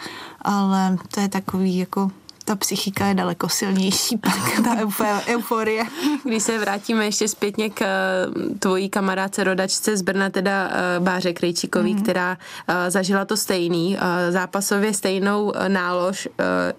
ale 0.42 0.98
to 1.14 1.20
je 1.20 1.28
takový 1.28 1.78
jako 1.78 2.10
ta 2.44 2.56
psychika 2.56 3.06
je 3.06 3.14
daleko 3.14 3.48
silnější, 3.48 4.16
pak 4.20 4.60
ta 4.98 5.22
euforie. 5.26 5.84
Když 6.24 6.42
se 6.42 6.58
vrátíme 6.58 7.04
ještě 7.04 7.28
zpětně 7.28 7.70
k 7.70 7.82
eh, 7.82 8.58
tvojí 8.58 8.88
kamarádce 8.88 9.44
rodačce 9.44 9.96
z 9.96 10.02
Brna, 10.02 10.30
teda 10.30 10.70
eh, 10.70 11.00
Báře 11.00 11.32
Krejčíkový, 11.32 11.94
mm. 11.94 12.02
která 12.02 12.38
eh, 12.68 12.90
zažila 12.90 13.24
to 13.24 13.36
stejný, 13.36 13.98
zápasově 14.30 14.94
stejnou 14.94 15.52
nálož, 15.68 16.28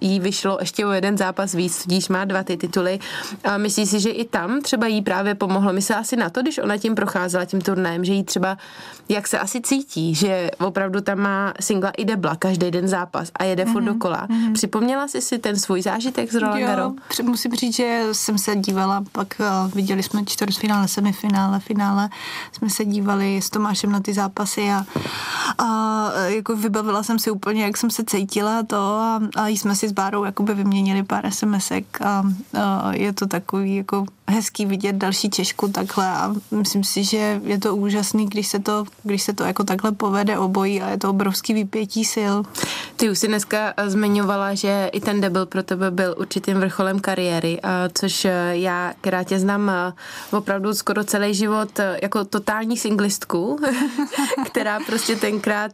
jí 0.01 0.19
vyšlo 0.19 0.57
ještě 0.59 0.85
o 0.85 0.91
jeden 0.91 1.17
zápas 1.17 1.53
víc, 1.53 1.83
tudíž 1.83 2.09
má 2.09 2.25
dva 2.25 2.43
ty 2.43 2.57
tituly. 2.57 2.99
Myslíš 3.57 3.89
si, 3.89 3.99
že 3.99 4.09
i 4.09 4.25
tam 4.25 4.61
třeba 4.61 4.87
jí 4.87 5.01
právě 5.01 5.35
pomohlo? 5.35 5.73
Myslela 5.73 6.01
asi 6.01 6.15
na 6.15 6.29
to, 6.29 6.41
když 6.41 6.57
ona 6.57 6.77
tím 6.77 6.95
procházela 6.95 7.45
tím 7.45 7.61
turnajem, 7.61 8.05
že 8.05 8.13
jí 8.13 8.23
třeba, 8.23 8.57
jak 9.09 9.27
se 9.27 9.39
asi 9.39 9.61
cítí, 9.61 10.15
že 10.15 10.51
opravdu 10.59 11.01
tam 11.01 11.19
má 11.19 11.53
singla 11.59 11.89
i 11.89 12.05
debla, 12.05 12.35
každý 12.35 12.71
den 12.71 12.87
zápas 12.87 13.31
a 13.35 13.43
jede 13.43 13.63
mm-hmm. 13.63 13.71
furt 13.71 13.83
dokola. 13.83 14.27
Mm-hmm. 14.27 14.53
Připomněla 14.53 15.07
jsi 15.07 15.21
si 15.21 15.37
ten 15.37 15.54
ten 15.55 15.59
svůj 15.59 15.81
zážitek 15.81 16.31
z 16.31 16.35
Roland 16.35 16.61
Garros? 16.61 16.93
musím 17.23 17.51
říct, 17.55 17.75
že 17.75 18.03
jsem 18.11 18.37
se 18.37 18.55
dívala, 18.55 19.03
pak 19.11 19.35
uh, 19.39 19.71
viděli 19.71 20.03
jsme 20.03 20.25
čtvrtfinále, 20.25 20.87
semifinále, 20.87 21.59
finále, 21.59 22.09
jsme 22.51 22.69
se 22.69 22.85
dívali 22.85 23.41
s 23.41 23.49
Tomášem 23.49 23.91
na 23.91 23.99
ty 23.99 24.13
zápasy 24.13 24.69
a, 24.71 24.85
a 25.57 26.09
jako 26.25 26.55
vybavila 26.55 27.03
jsem 27.03 27.19
si 27.19 27.31
úplně, 27.31 27.63
jak 27.63 27.77
jsem 27.77 27.89
se 27.89 28.03
cítila 28.03 28.63
to 28.63 28.77
a, 28.77 29.21
a 29.35 29.47
jsme 29.47 29.75
si 29.75 29.87
s 29.87 29.91
Bárou 29.91 30.23
jakoby 30.23 30.53
vyměnili 30.53 31.03
pár 31.03 31.31
SMSek 31.31 32.01
a, 32.01 32.23
a 32.53 32.93
je 32.93 33.13
to 33.13 33.27
takový 33.27 33.75
jako 33.75 34.05
hezký 34.27 34.65
vidět 34.65 34.95
další 34.95 35.29
Češku 35.29 35.67
takhle 35.67 36.07
a 36.07 36.35
myslím 36.51 36.83
si, 36.83 37.03
že 37.03 37.41
je 37.43 37.59
to 37.59 37.75
úžasný, 37.75 38.25
když 38.25 38.47
se 38.47 38.59
to, 38.59 38.85
když 39.03 39.21
se 39.21 39.33
to 39.33 39.43
jako 39.43 39.63
takhle 39.63 39.91
povede 39.91 40.37
obojí 40.37 40.81
a 40.81 40.89
je 40.89 40.97
to 40.97 41.09
obrovský 41.09 41.53
vypětí 41.53 42.05
sil. 42.15 42.35
Ty 42.95 43.09
už 43.09 43.19
si 43.19 43.27
dneska 43.27 43.73
zmiňovala, 43.85 44.53
že 44.53 44.89
i 44.93 44.99
ten 44.99 45.21
debel 45.21 45.45
pro 45.45 45.63
tebe 45.63 45.91
byl 45.91 46.15
určitým 46.17 46.57
vrcholem 46.57 46.99
kariéry, 46.99 47.59
což 47.93 48.27
já, 48.51 48.93
která 49.01 49.23
tě 49.23 49.39
znám 49.39 49.71
opravdu 50.31 50.73
skoro 50.73 51.03
celý 51.03 51.33
život 51.33 51.79
jako 52.01 52.25
totální 52.25 52.77
singlistku, 52.77 53.59
která 54.45 54.79
prostě 54.79 55.15
tenkrát 55.15 55.71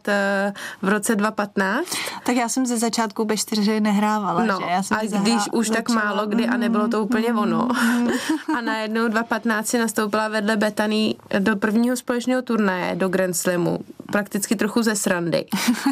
v 0.82 0.88
roce 0.88 1.16
2015. 1.16 1.86
Tak 2.24 2.36
já 2.36 2.48
jsem 2.48 2.66
ze 2.66 2.78
začátku 2.78 3.24
be 3.24 3.36
4 3.36 3.80
nehrávala, 3.80 4.44
no, 4.44 4.58
že? 4.60 4.66
Já 4.70 4.82
jsem 4.82 4.96
a 4.96 5.20
když 5.20 5.42
už 5.52 5.70
tak 5.70 5.88
málo 5.88 6.26
kdy 6.26 6.46
a 6.46 6.56
nebylo 6.56 6.88
to 6.88 7.02
úplně 7.02 7.34
ono. 7.34 7.68
a 8.56 8.60
najednou 8.60 9.08
2.15 9.08 9.62
si 9.62 9.78
nastoupila 9.78 10.28
vedle 10.28 10.56
Betany 10.56 11.14
do 11.38 11.56
prvního 11.56 11.96
společného 11.96 12.42
turnaje, 12.42 12.96
do 12.96 13.08
Grand 13.08 13.36
Slamu, 13.36 13.78
prakticky 14.12 14.56
trochu 14.56 14.82
ze 14.82 14.96
srandy. 14.96 15.46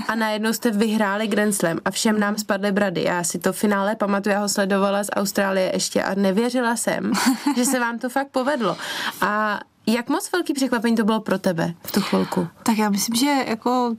A 0.09 0.15
najednou 0.15 0.53
jste 0.53 0.71
vyhráli 0.71 1.27
Grand 1.27 1.55
Slam 1.55 1.79
a 1.85 1.91
všem 1.91 2.21
nám 2.21 2.39
spadly 2.39 2.73
brady. 2.73 3.03
Já 3.03 3.25
si 3.25 3.39
to 3.39 3.53
finále 3.53 3.97
pamatuju, 3.97 4.33
já 4.33 4.41
ho 4.41 4.49
sledovala 4.49 5.05
z 5.05 5.11
Austrálie 5.17 5.71
ještě 5.75 6.03
a 6.03 6.15
nevěřila 6.15 6.77
jsem, 6.77 7.13
že 7.57 7.65
se 7.65 7.81
vám 7.81 7.99
to 7.99 8.09
fakt 8.09 8.29
povedlo. 8.29 8.77
A 9.21 9.61
jak 9.87 10.09
moc 10.09 10.33
velký 10.33 10.55
překvapení 10.55 10.97
to 10.97 11.05
bylo 11.05 11.21
pro 11.21 11.39
tebe 11.39 11.75
v 11.85 11.93
tu 11.93 12.01
chvilku? 12.01 12.49
Tak 12.63 12.79
já 12.79 12.91
myslím, 12.91 13.17
že 13.17 13.45
jako 13.47 13.95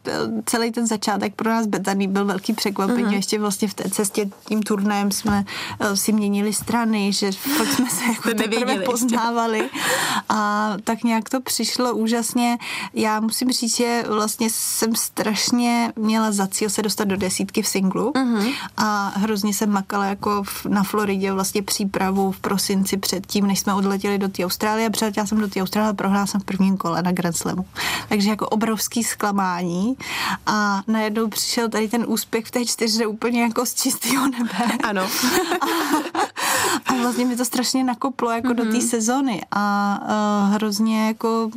celý 0.46 0.72
ten 0.72 0.88
začátek 0.88 1.36
pro 1.36 1.50
nás 1.50 1.68
Betaný 1.68 2.08
byl 2.08 2.26
velký 2.26 2.54
překvapení. 2.54 3.04
Uh-huh. 3.04 3.14
Ještě 3.14 3.40
vlastně 3.40 3.68
v 3.68 3.74
té 3.74 3.90
cestě 3.90 4.30
tím 4.48 4.64
turnajem 4.64 5.12
jsme 5.12 5.46
uh, 5.82 5.94
si 5.94 6.12
měnili 6.12 6.54
strany, 6.54 7.14
že 7.14 7.32
fakt 7.32 7.68
jsme 7.68 7.90
se 7.90 8.04
jako 8.06 8.30
teprve 8.30 8.80
poznávali. 8.80 9.70
A 10.30 10.72
tak 10.84 11.04
nějak 11.04 11.30
to 11.30 11.42
přišlo 11.42 11.96
úžasně. 11.96 12.58
Já 12.94 13.20
musím 13.20 13.52
říct, 13.52 13.76
že 13.76 14.04
vlastně 14.08 14.48
jsem 14.52 14.96
strašně 14.96 15.94
měla 15.96 16.32
za 16.32 16.48
cíl 16.48 16.70
se 16.70 16.82
dostat 16.82 17.04
do 17.04 17.18
desítky 17.18 17.62
v 17.62 17.68
singlu 17.68 18.12
uh-huh. 18.12 18.54
a 18.78 19.14
hrozně 19.16 19.54
jsem 19.54 19.70
makala 19.70 20.06
jako 20.06 20.44
v, 20.44 20.66
na 20.66 20.84
Floridě 20.84 21.32
vlastně 21.32 21.62
přípravu 21.62 22.32
v 22.32 22.40
prosinci 22.40 22.98
předtím, 22.98 23.48
než 23.48 23.60
jsme 23.60 23.74
odletěli 23.74 24.18
do 24.18 24.30
té 24.30 24.46
Austrálie. 24.46 24.90
Přiletěla 24.90 25.26
jsem 25.26 25.40
do 25.40 25.48
té 25.48 25.62
Prohrál 25.96 26.28
jsem 26.28 26.42
v 26.42 26.44
prvním 26.44 26.78
kole 26.78 27.02
na 27.02 27.12
Grand 27.12 27.38
Slamu. 27.38 27.66
Takže 28.10 28.30
jako 28.30 28.48
obrovský 28.50 29.04
zklamání 29.04 29.98
a 30.46 30.82
najednou 30.88 31.28
přišel 31.28 31.70
tady 31.70 31.88
ten 31.88 32.06
úspěch 32.08 32.46
v 32.46 32.52
té 32.52 32.66
čtyřře 32.66 33.06
úplně 33.06 33.42
jako 33.42 33.66
z 33.66 33.74
čistého 33.74 34.28
nebe. 34.28 34.78
Ano. 34.84 35.02
a, 35.62 35.66
a 36.92 36.94
vlastně 37.02 37.26
mi 37.26 37.36
to 37.36 37.46
strašně 37.46 37.84
nakoplo 37.84 38.32
jako 38.32 38.48
mm-hmm. 38.48 38.56
do 38.56 38.64
té 38.64 38.78
mhm. 38.78 38.82
sezony 38.82 39.42
a 39.52 39.98
uh, 40.02 40.54
hrozně 40.54 41.08
jako 41.08 41.50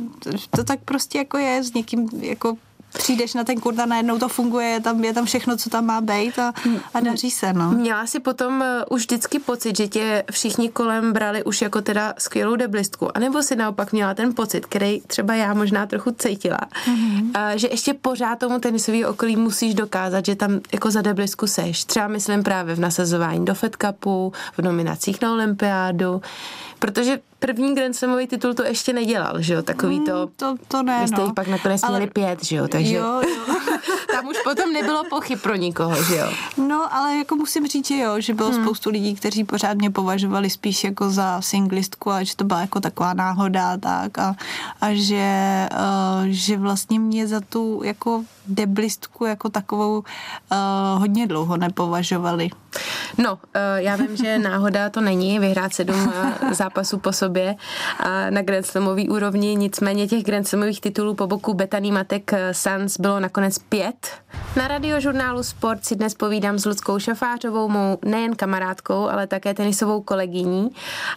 to 0.49 0.63
tak 0.63 0.79
prostě 0.85 1.17
jako 1.17 1.37
je 1.37 1.63
s 1.63 1.73
někým 1.73 2.09
jako 2.19 2.57
přijdeš 2.97 3.33
na 3.33 3.43
ten 3.43 3.59
kurz 3.59 3.77
a 3.79 3.85
najednou 3.85 4.19
to 4.19 4.29
funguje, 4.29 4.67
je 4.67 4.79
tam, 4.79 5.03
je 5.03 5.13
tam 5.13 5.25
všechno, 5.25 5.57
co 5.57 5.69
tam 5.69 5.85
má 5.85 6.01
být 6.01 6.39
a, 6.39 6.53
a 6.93 6.99
daří 6.99 7.31
se, 7.31 7.53
no. 7.53 7.71
Měla 7.71 8.07
si 8.07 8.19
potom 8.19 8.61
uh, 8.61 8.65
už 8.89 9.01
vždycky 9.01 9.39
pocit, 9.39 9.77
že 9.77 9.87
tě 9.87 10.23
všichni 10.31 10.69
kolem 10.69 11.13
brali 11.13 11.43
už 11.43 11.61
jako 11.61 11.81
teda 11.81 12.13
skvělou 12.17 12.55
deblistku, 12.55 13.17
anebo 13.17 13.43
si 13.43 13.55
naopak 13.55 13.91
měla 13.91 14.13
ten 14.13 14.33
pocit, 14.33 14.65
který 14.65 15.01
třeba 15.07 15.35
já 15.35 15.53
možná 15.53 15.85
trochu 15.85 16.11
cítila, 16.11 16.59
mm-hmm. 16.85 17.21
uh, 17.23 17.57
že 17.57 17.67
ještě 17.67 17.93
pořád 17.93 18.39
tomu 18.39 18.59
tenisový 18.59 19.05
okolí 19.05 19.35
musíš 19.35 19.73
dokázat, 19.73 20.25
že 20.25 20.35
tam 20.35 20.59
jako 20.73 20.91
za 20.91 21.01
deblistku 21.01 21.47
seš. 21.47 21.83
Třeba 21.83 22.07
myslím 22.07 22.43
právě 22.43 22.75
v 22.75 22.79
nasazování 22.79 23.45
do 23.45 23.53
Fed 23.53 23.75
Cupu, 23.85 24.33
v 24.57 24.61
nominacích 24.61 25.21
na 25.21 25.33
olympiádu, 25.33 26.21
protože 26.79 27.19
první 27.45 27.75
Grand 27.75 27.95
Slamový 27.95 28.27
titul 28.27 28.53
to 28.53 28.63
ještě 28.63 28.93
nedělal, 28.93 29.41
že 29.41 29.53
jo, 29.53 29.61
takový 29.61 29.99
to. 29.99 30.25
Mm, 30.25 30.33
to, 30.35 30.55
to 30.67 30.83
ne, 30.83 31.01
Vy 31.01 31.07
jste 31.07 31.17
no. 31.17 31.25
jich 31.25 31.33
pak 31.33 31.47
nakonec 31.47 31.83
ale... 31.83 31.97
měli 31.97 32.11
pět, 32.11 32.43
že 32.43 32.55
jo, 32.55 32.67
takže 32.67 32.95
jo, 32.95 33.21
jo. 33.21 33.55
tam 34.11 34.27
už 34.27 34.37
potom 34.43 34.73
nebylo 34.73 35.03
pochyb 35.09 35.41
pro 35.41 35.55
nikoho, 35.55 36.03
že 36.03 36.15
jo. 36.15 36.29
No, 36.67 36.95
ale 36.95 37.17
jako 37.17 37.35
musím 37.35 37.67
říct, 37.67 37.87
že 37.87 37.97
jo, 37.97 38.19
že 38.19 38.33
bylo 38.33 38.51
hmm. 38.51 38.63
spoustu 38.63 38.89
lidí, 38.89 39.15
kteří 39.15 39.43
pořád 39.43 39.77
mě 39.77 39.91
považovali 39.91 40.49
spíš 40.49 40.83
jako 40.83 41.09
za 41.09 41.41
singlistku 41.41 42.11
a 42.11 42.23
že 42.23 42.35
to 42.35 42.43
byla 42.43 42.61
jako 42.61 42.79
taková 42.79 43.13
náhoda 43.13 43.77
tak 43.77 44.17
a, 44.17 44.35
a 44.81 44.87
že, 44.93 45.67
uh, 45.71 46.25
že 46.25 46.57
vlastně 46.57 46.99
mě 46.99 47.27
za 47.27 47.41
tu 47.49 47.81
jako 47.83 48.23
deblistku 48.47 49.25
jako 49.25 49.49
takovou 49.49 49.97
uh, 49.97 50.05
hodně 50.99 51.27
dlouho 51.27 51.57
nepovažovali. 51.57 52.49
No, 53.17 53.33
uh, 53.33 53.39
já 53.75 53.95
vím, 53.95 54.17
že 54.17 54.37
náhoda 54.37 54.89
to 54.89 55.01
není 55.01 55.39
vyhrát 55.39 55.73
sedm 55.73 56.07
uh, 56.07 56.51
zápasů 56.51 56.97
po 56.97 57.11
sobě 57.11 57.55
uh, 57.55 58.07
na 58.29 58.41
Grand 58.41 58.65
Slamový 58.65 59.09
úrovni, 59.09 59.55
nicméně 59.55 60.07
těch 60.07 60.23
Grand 60.23 60.47
Slamových 60.47 60.81
titulů 60.81 61.13
po 61.13 61.27
boku 61.27 61.53
Betaný 61.53 61.91
Matek 61.91 62.31
Sans 62.51 62.99
bylo 62.99 63.19
nakonec 63.19 63.59
pět. 63.59 64.07
Na 64.55 64.67
radiožurnálu 64.67 65.43
Sport 65.43 65.85
si 65.85 65.95
dnes 65.95 66.13
povídám 66.13 66.59
s 66.59 66.65
Ludskou 66.65 66.99
Šafářovou, 66.99 67.69
mou 67.69 67.97
nejen 68.05 68.35
kamarádkou, 68.35 69.09
ale 69.09 69.27
také 69.27 69.53
tenisovou 69.53 70.01
kolegyní. 70.01 70.69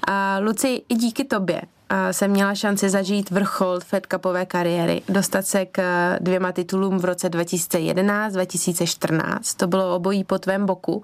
A 0.08 0.38
Luci, 0.38 0.82
i 0.88 0.94
díky 0.94 1.24
tobě 1.24 1.62
jsem 2.10 2.30
měla 2.30 2.54
šanci 2.54 2.90
zažít 2.90 3.30
vrchol 3.30 3.80
Fed 3.80 4.06
Cupové 4.12 4.46
kariéry, 4.46 5.02
dostat 5.08 5.46
se 5.46 5.66
k 5.66 5.82
dvěma 6.20 6.52
titulům 6.52 6.98
v 6.98 7.04
roce 7.04 7.28
2011-2014. 7.28 9.38
To 9.56 9.66
bylo 9.66 9.96
obojí 9.96 10.24
po 10.24 10.38
tvém 10.38 10.66
boku. 10.66 11.02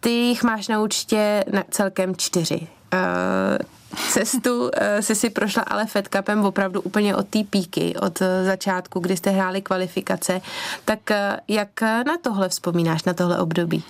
Ty 0.00 0.10
jich 0.10 0.42
máš 0.42 0.68
na 0.68 0.80
účtě 0.80 1.44
celkem 1.70 2.16
čtyři. 2.16 2.68
Cestu 3.96 4.70
jsi 5.00 5.14
si 5.14 5.30
prošla 5.30 5.62
ale 5.62 5.86
Fed 5.86 6.08
Cupem 6.16 6.44
opravdu 6.44 6.80
úplně 6.80 7.16
od 7.16 7.28
té 7.28 7.44
píky, 7.50 7.94
od 7.96 8.20
uh, 8.20 8.26
začátku, 8.44 9.00
kdy 9.00 9.16
jste 9.16 9.30
hráli 9.30 9.62
kvalifikace. 9.62 10.40
Tak 10.84 10.98
uh, 11.10 11.16
jak 11.48 11.80
na 11.80 12.18
tohle 12.22 12.48
vzpomínáš, 12.48 13.04
na 13.04 13.14
tohle 13.14 13.38
období? 13.38 13.84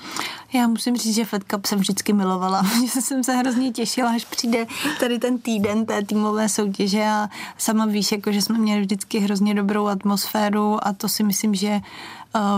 Já 0.53 0.67
musím 0.67 0.97
říct, 0.97 1.15
že 1.15 1.25
Fed 1.25 1.45
Cup 1.45 1.67
jsem 1.67 1.79
vždycky 1.79 2.13
milovala. 2.13 2.63
že 2.95 3.01
jsem 3.01 3.25
se 3.25 3.37
hrozně 3.37 3.73
těšila, 3.73 4.11
až 4.11 4.25
přijde 4.25 4.67
tady 5.01 5.19
ten 5.19 5.39
týden 5.39 5.87
té 5.87 6.05
týmové 6.05 6.49
soutěže 6.49 7.05
a 7.05 7.29
sama 7.59 7.87
víš, 7.87 8.13
jako, 8.13 8.33
že 8.33 8.43
jsme 8.43 8.59
měli 8.59 8.81
vždycky 8.81 9.19
hrozně 9.19 9.55
dobrou 9.55 9.87
atmosféru 9.87 10.87
a 10.87 10.93
to 10.93 11.09
si 11.09 11.25
myslím, 11.25 11.55
že 11.55 11.81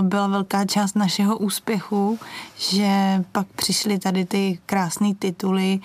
byla 0.02 0.26
velká 0.26 0.64
část 0.64 0.96
našeho 0.96 1.38
úspěchu, 1.38 2.18
že 2.58 2.88
pak 3.32 3.46
přišly 3.46 3.98
tady 3.98 4.24
ty 4.24 4.58
krásné 4.66 5.14
tituly, 5.14 5.80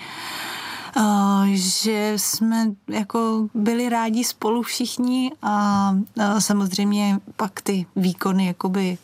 že 1.54 2.14
jsme 2.18 2.68
jako 2.88 3.48
byli 3.54 3.90
rádi 3.90 4.24
spolu 4.24 4.62
všichni 4.62 5.32
a 5.42 5.92
samozřejmě 6.40 7.20
pak 7.36 7.62
ty 7.62 7.86
výkony 7.96 8.46
jakoby 8.46 8.98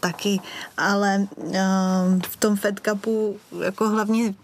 taky, 0.00 0.40
ale 0.76 1.26
v 2.28 2.36
tom 2.36 2.56
Fed 2.56 2.80
Cupu 2.80 3.36
jako 3.64 3.88
hlavně 3.88 4.34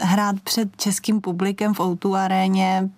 hrát 0.00 0.40
před 0.40 0.68
českým 0.76 1.20
publikem 1.20 1.74
v 1.74 1.80
Outu 1.80 2.14
aréně, 2.14 2.90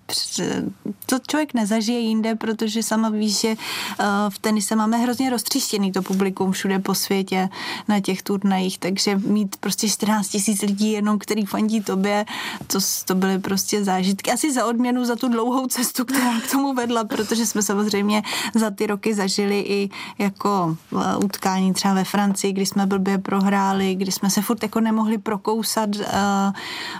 to 1.06 1.18
člověk 1.28 1.54
nezažije 1.54 1.98
jinde, 1.98 2.34
protože 2.34 2.82
sama 2.82 3.08
víš, 3.08 3.40
že 3.40 3.48
eh, 3.48 4.04
v 4.28 4.38
tenise 4.38 4.76
máme 4.76 4.96
hrozně 4.96 5.30
roztříštěný 5.30 5.92
to 5.92 6.02
publikum 6.02 6.52
všude 6.52 6.78
po 6.78 6.94
světě 6.94 7.48
na 7.88 8.00
těch 8.00 8.22
turnajích, 8.22 8.78
takže 8.78 9.16
mít 9.16 9.56
prostě 9.56 9.88
14 9.88 10.28
tisíc 10.28 10.62
lidí 10.62 10.92
jenom, 10.92 11.18
který 11.18 11.46
fandí 11.46 11.80
tobě, 11.80 12.24
to, 12.66 12.78
to 13.04 13.14
byly 13.14 13.38
prostě 13.38 13.84
zážitky. 13.84 14.32
Asi 14.32 14.52
za 14.52 14.66
odměnu 14.66 15.04
za 15.04 15.16
tu 15.16 15.28
dlouhou 15.28 15.66
cestu, 15.66 16.04
která 16.04 16.40
k 16.40 16.50
tomu 16.50 16.74
vedla, 16.74 17.04
protože 17.04 17.46
jsme 17.46 17.62
samozřejmě 17.62 18.22
za 18.54 18.70
ty 18.70 18.86
roky 18.86 19.14
zažili 19.14 19.60
i 19.60 19.90
jako 20.18 20.76
eh, 20.92 21.16
utkání 21.16 21.72
třeba 21.72 21.94
ve 21.94 22.04
Francii, 22.04 22.52
kdy 22.52 22.66
jsme 22.66 22.86
blbě 22.86 23.18
prohráli, 23.18 23.94
kdy 23.94 24.12
jsme 24.12 24.30
se 24.30 24.42
furt 24.42 24.62
jako 24.62 24.80
nemohli 24.80 25.18
prokousat 25.18 25.96
uh, 25.96 26.02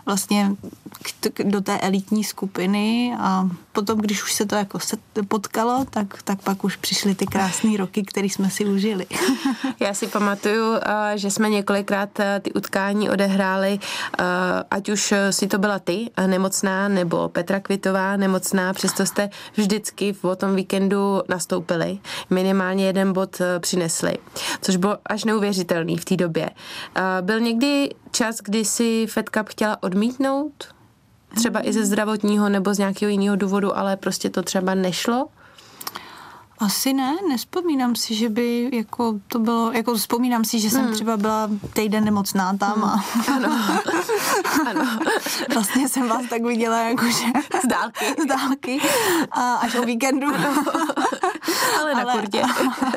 vlastně 0.07 0.57
do 1.45 1.61
té 1.61 1.79
elitní 1.79 2.25
skupiny 2.25 3.15
a 3.19 3.49
potom, 3.73 3.99
když 3.99 4.23
už 4.23 4.33
se 4.33 4.47
to 4.47 4.55
jako 4.55 4.79
potkalo, 5.29 5.87
tak, 5.91 6.23
tak 6.23 6.43
pak 6.43 6.65
už 6.65 6.77
přišly 6.77 7.15
ty 7.15 7.27
krásné 7.27 7.77
roky, 7.77 8.03
které 8.03 8.27
jsme 8.27 8.51
si 8.51 8.65
užili. 8.65 9.07
Já 9.81 9.95
si 9.95 10.07
pamatuju, 10.07 10.75
eh, 10.75 11.19
že 11.19 11.31
jsme 11.31 11.49
několikrát 11.49 12.21
eh, 12.21 12.41
ty 12.41 12.53
utkání 12.53 13.11
odehráli, 13.11 13.79
eh, 14.19 14.25
ať 14.71 14.89
už 14.89 15.15
si 15.31 15.47
to 15.47 15.59
byla 15.59 15.79
ty 15.79 16.11
nemocná, 16.27 16.89
nebo 16.89 17.29
Petra 17.29 17.61
Kvitová 17.61 18.17
nemocná, 18.17 18.73
přesto 18.73 19.07
jste 19.07 19.31
vždycky 19.57 20.13
v 20.13 20.37
tom 20.37 20.57
víkendu 20.57 21.23
nastoupili. 21.29 21.99
Minimálně 22.31 22.87
jeden 22.87 23.13
bod 23.13 23.39
přinesli, 23.59 24.19
což 24.63 24.77
bylo 24.77 24.99
až 25.07 25.25
neuvěřitelný 25.25 25.97
v 25.97 26.05
té 26.05 26.17
době. 26.17 26.51
Byl 27.21 27.41
někdy 27.41 27.91
čas, 28.11 28.37
kdy 28.43 28.65
si 28.65 29.07
Fed 29.07 29.29
Cup 29.29 29.49
chtěla 29.49 29.83
odmítnout? 29.83 30.75
Třeba 31.35 31.67
i 31.67 31.73
ze 31.73 31.87
zdravotního 31.87 32.49
nebo 32.49 32.75
z 32.75 32.79
nějakého 32.79 33.11
jiného 33.11 33.37
důvodu, 33.37 33.77
ale 33.77 33.97
prostě 33.97 34.31
to 34.31 34.43
třeba 34.43 34.75
nešlo? 34.75 35.29
Asi 36.61 36.93
ne, 36.93 37.17
nespomínám 37.29 37.97
si, 37.97 38.15
že 38.15 38.29
by 38.29 38.71
jako 38.73 39.15
to 39.29 39.39
bylo, 39.39 39.73
jako 39.73 39.95
vzpomínám 39.95 40.45
si, 40.45 40.61
že 40.61 40.71
jsem 40.71 40.85
hmm. 40.85 40.95
třeba 40.95 41.17
byla 41.17 41.51
týden 41.73 42.05
nemocná 42.05 42.57
tam 42.57 42.85
a 42.85 42.97
hmm. 42.97 43.35
ano. 43.35 43.59
ano. 44.71 44.99
vlastně 45.55 45.89
jsem 45.89 46.09
vás 46.09 46.23
tak 46.31 46.43
viděla 46.43 46.79
jakože 46.79 47.25
z 47.65 47.67
dálky. 47.69 48.05
Z 48.23 48.27
dálky 48.27 48.81
a 49.31 49.55
až 49.55 49.75
o 49.75 49.83
víkendu. 49.83 50.27
ale 51.81 51.95
na 51.95 52.05
kurtě. 52.13 52.43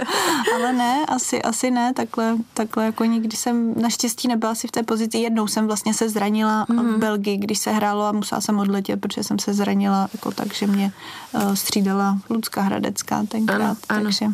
ale 0.55 0.73
ne, 0.73 1.05
asi, 1.05 1.41
asi 1.41 1.71
ne, 1.71 1.93
takhle, 1.93 2.35
takhle 2.53 2.85
jako 2.85 3.05
nikdy 3.05 3.37
jsem 3.37 3.73
naštěstí 3.81 4.27
nebyla 4.27 4.55
si 4.55 4.67
v 4.67 4.71
té 4.71 4.83
pozici. 4.83 5.17
Jednou 5.17 5.47
jsem 5.47 5.67
vlastně 5.67 5.93
se 5.93 6.09
zranila 6.09 6.65
mm. 6.69 6.93
v 6.93 6.97
Belgii, 6.97 7.37
když 7.37 7.59
se 7.59 7.71
hrálo 7.71 8.03
a 8.03 8.11
musela 8.11 8.41
jsem 8.41 8.59
odletět, 8.59 9.01
protože 9.01 9.23
jsem 9.23 9.39
se 9.39 9.53
zranila 9.53 10.09
jako 10.13 10.31
tak, 10.31 10.53
že 10.53 10.67
mě 10.67 10.91
uh, 11.33 11.53
střídala 11.53 12.17
Lucka 12.29 12.61
Hradecká 12.61 13.23
tenkrát. 13.27 13.52
Ano, 13.55 13.75
ano. 13.89 14.03
Takže, 14.03 14.25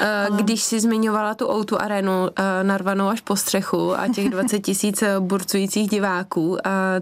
eh, 0.00 0.26
ale... 0.30 0.42
Když 0.42 0.62
jsi 0.62 0.80
zmiňovala 0.80 1.34
tu 1.34 1.50
Outu 1.50 1.80
arenu 1.80 2.12
uh, 2.12 2.28
narvanou 2.62 3.08
až 3.08 3.20
po 3.20 3.36
střechu 3.36 4.00
a 4.00 4.08
těch 4.08 4.30
20 4.30 4.58
tisíc 4.58 5.02
burcujících 5.20 5.90
diváků, 5.90 6.58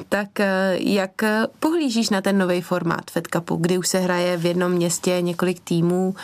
tak 0.09 0.29
jak 0.79 1.11
pohlížíš 1.61 2.11
na 2.11 2.21
ten 2.21 2.39
nový 2.39 2.63
formát 2.63 3.11
Fed 3.11 3.29
Cupu, 3.33 3.57
kdy 3.57 3.79
už 3.79 3.89
se 3.89 3.99
hraje 3.99 4.37
v 4.37 4.47
jednom 4.47 4.73
městě 4.73 5.21
několik 5.21 5.61
týmů, 5.61 6.15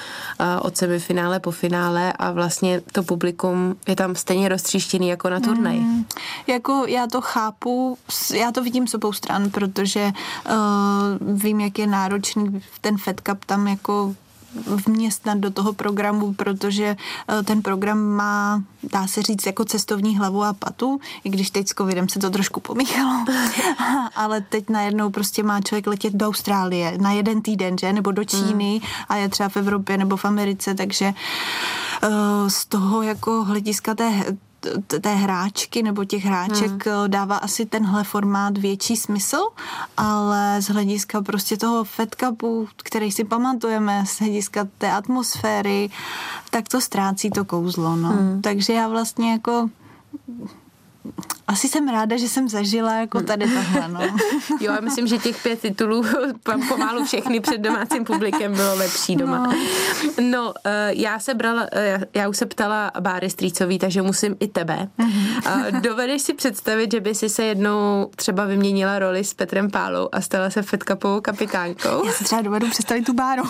od 0.60 0.76
semifinále 0.76 1.40
po 1.40 1.50
finále 1.50 2.12
a 2.12 2.30
vlastně 2.30 2.80
to 2.92 3.02
publikum 3.02 3.76
je 3.88 3.96
tam 3.96 4.14
stejně 4.14 4.48
roztříštěný 4.48 5.08
jako 5.08 5.28
na 5.28 5.40
turnaj. 5.40 5.78
Mm, 5.78 6.04
jako 6.46 6.84
já 6.88 7.06
to 7.06 7.20
chápu, 7.20 7.98
já 8.34 8.52
to 8.52 8.62
vidím 8.62 8.86
s 8.86 8.94
obou 8.94 9.12
stran, 9.12 9.50
protože 9.50 10.04
uh, 10.04 11.38
vím, 11.38 11.60
jak 11.60 11.78
je 11.78 11.86
náročný 11.86 12.62
ten 12.80 12.98
Fed 12.98 13.20
Cup 13.20 13.44
tam 13.44 13.68
jako 13.68 14.14
vměstnat 14.86 15.38
do 15.38 15.50
toho 15.50 15.72
programu, 15.72 16.34
protože 16.34 16.96
eh, 17.28 17.42
ten 17.42 17.62
program 17.62 17.98
má, 17.98 18.62
dá 18.92 19.06
se 19.06 19.22
říct, 19.22 19.46
jako 19.46 19.64
cestovní 19.64 20.18
hlavu 20.18 20.44
a 20.44 20.52
patu, 20.52 21.00
i 21.24 21.30
když 21.30 21.50
teď 21.50 21.68
s 21.68 21.74
covidem 21.74 22.08
se 22.08 22.18
to 22.18 22.30
trošku 22.30 22.60
pomíchalo, 22.60 23.24
ale 24.16 24.40
teď 24.40 24.70
najednou 24.70 25.10
prostě 25.10 25.42
má 25.42 25.60
člověk 25.60 25.86
letět 25.86 26.14
do 26.14 26.26
Austrálie 26.26 26.98
na 26.98 27.12
jeden 27.12 27.42
týden, 27.42 27.78
že, 27.78 27.92
nebo 27.92 28.12
do 28.12 28.24
Číny 28.24 28.70
hmm. 28.70 28.90
a 29.08 29.16
je 29.16 29.28
třeba 29.28 29.48
v 29.48 29.56
Evropě 29.56 29.98
nebo 29.98 30.16
v 30.16 30.24
Americe, 30.24 30.74
takže 30.74 31.12
eh, 32.02 32.08
z 32.50 32.66
toho 32.66 33.02
jako 33.02 33.44
hlediska 33.44 33.94
té 33.94 34.36
té 35.00 35.14
hráčky 35.14 35.82
nebo 35.82 36.04
těch 36.04 36.24
hráček 36.24 36.86
hmm. 36.86 37.10
dává 37.10 37.36
asi 37.36 37.66
tenhle 37.66 38.04
formát 38.04 38.58
větší 38.58 38.96
smysl, 38.96 39.40
ale 39.96 40.62
z 40.62 40.66
hlediska 40.66 41.22
prostě 41.22 41.56
toho 41.56 41.84
Fed 41.84 42.16
Cupu, 42.20 42.68
který 42.76 43.12
si 43.12 43.24
pamatujeme, 43.24 44.04
z 44.06 44.20
hlediska 44.20 44.68
té 44.78 44.92
atmosféry, 44.92 45.90
tak 46.50 46.68
to 46.68 46.80
ztrácí 46.80 47.30
to 47.30 47.44
kouzlo. 47.44 47.96
No. 47.96 48.08
Hmm. 48.08 48.42
Takže 48.42 48.72
já 48.72 48.88
vlastně 48.88 49.32
jako 49.32 49.70
asi 51.46 51.68
jsem 51.68 51.88
ráda, 51.88 52.16
že 52.16 52.28
jsem 52.28 52.48
zažila 52.48 52.94
jako 52.94 53.22
tady 53.22 53.44
tohle, 53.44 53.88
no. 53.88 54.00
Jo, 54.60 54.72
já 54.72 54.80
myslím, 54.80 55.06
že 55.06 55.18
těch 55.18 55.42
pět 55.42 55.60
titulů 55.60 56.04
pomalu 56.68 57.04
všechny 57.04 57.40
před 57.40 57.58
domácím 57.58 58.04
publikem 58.04 58.54
bylo 58.54 58.74
lepší 58.74 59.16
doma. 59.16 59.38
No, 59.38 59.54
no 60.20 60.52
já 60.88 61.18
se 61.18 61.34
brala, 61.34 61.66
eh, 61.72 62.00
já 62.14 62.28
už 62.28 62.36
se 62.36 62.46
ptala 62.46 62.90
Báry 63.00 63.30
Strýcový, 63.30 63.78
takže 63.78 64.02
musím 64.02 64.36
i 64.40 64.48
tebe. 64.48 64.88
Mm-hmm. 64.98 65.80
Dovedeš 65.80 66.22
si 66.22 66.34
představit, 66.34 66.92
že 66.92 67.00
by 67.00 67.14
si 67.14 67.28
se 67.28 67.44
jednou 67.44 68.10
třeba 68.16 68.44
vyměnila 68.44 68.98
roli 68.98 69.24
s 69.24 69.34
Petrem 69.34 69.70
Pálou 69.70 70.08
a 70.12 70.20
stala 70.20 70.50
se 70.50 70.62
Fed 70.62 70.82
Cupovou 70.82 71.20
kapitánkou? 71.20 72.06
Já 72.06 72.12
si 72.12 72.24
třeba 72.24 72.42
dovedu 72.42 72.70
představit 72.70 73.02
tu 73.02 73.12
Báru. 73.12 73.42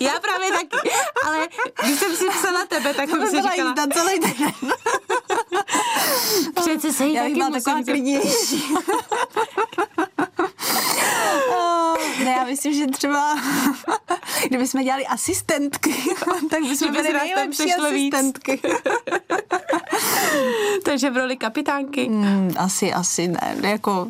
já 0.00 0.12
právě 0.20 0.50
taky, 0.52 0.90
ale 1.26 1.48
když 1.84 1.98
jsem 1.98 2.16
si 2.16 2.24
psala 2.38 2.66
tebe, 2.66 2.94
tak 2.94 3.10
jsem 3.10 3.26
si 3.26 3.36
říkala... 3.36 3.74
celý 3.92 4.20
den. 4.20 4.52
Přece 6.54 6.92
se 6.92 7.06
jí 7.06 7.14
Já 7.14 7.22
taky 7.22 7.40
taková 7.52 7.82
klidnější. 7.82 8.64
ne, 12.24 12.30
já 12.30 12.44
myslím, 12.44 12.72
že 12.72 12.86
třeba 12.86 13.36
kdybychom 14.48 14.82
dělali 14.82 15.06
asistentky, 15.06 15.94
tak 16.50 16.62
bychom 16.62 16.92
byli 16.92 17.12
nejlepší 17.12 17.74
asistentky. 17.74 18.60
Takže 20.84 21.10
v 21.10 21.16
roli 21.16 21.36
kapitánky? 21.36 22.08
Mm, 22.08 22.54
asi, 22.56 22.92
asi 22.92 23.28
ne. 23.28 23.56
Jako, 23.62 24.08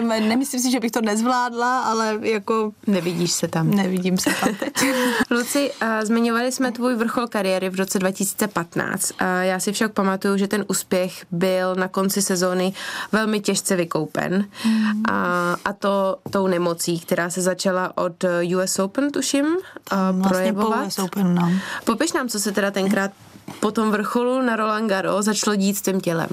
nemyslím 0.20 0.60
si, 0.60 0.70
že 0.70 0.80
bych 0.80 0.90
to 0.90 1.00
nezvládla, 1.00 1.80
ale 1.80 2.18
jako... 2.22 2.72
Nevidíš 2.86 3.32
se 3.32 3.48
tam. 3.48 3.70
Nevidím 3.70 4.18
se 4.18 4.30
tam 4.40 4.54
teď. 4.54 4.72
Luci, 5.30 5.72
uh, 5.82 5.88
zmiňovali 6.02 6.52
jsme 6.52 6.72
tvůj 6.72 6.94
vrchol 6.94 7.26
kariéry 7.26 7.70
v 7.70 7.74
roce 7.74 7.98
2015. 7.98 9.10
Uh, 9.10 9.26
já 9.40 9.60
si 9.60 9.72
však 9.72 9.92
pamatuju, 9.92 10.36
že 10.36 10.48
ten 10.48 10.64
úspěch 10.68 11.26
byl 11.30 11.74
na 11.74 11.88
konci 11.88 12.22
sezóny 12.22 12.72
velmi 13.12 13.40
těžce 13.40 13.76
vykoupen. 13.76 14.46
Mm. 14.64 15.02
A, 15.10 15.56
a 15.64 15.72
to 15.72 16.16
tou 16.30 16.46
nemocí, 16.46 17.00
která 17.00 17.30
se 17.30 17.42
začala 17.42 17.96
od 17.96 18.24
US 18.56 18.78
Open, 18.78 19.10
tuším, 19.10 19.46
vlastně 19.90 20.28
projevovat. 20.28 20.80
Po 20.80 20.86
US 20.86 20.98
Open, 20.98 21.34
no. 21.34 21.52
Popiš 21.84 22.12
nám, 22.12 22.28
co 22.28 22.40
se 22.40 22.52
teda 22.52 22.70
tenkrát 22.70 23.10
po 23.60 23.70
tom 23.70 23.90
vrcholu 23.90 24.42
na 24.42 24.56
Roland 24.56 24.88
Garros 24.88 25.24
začalo 25.24 25.56
dít 25.56 25.76
s 25.76 25.82
tím 25.82 26.00
tělem? 26.00 26.28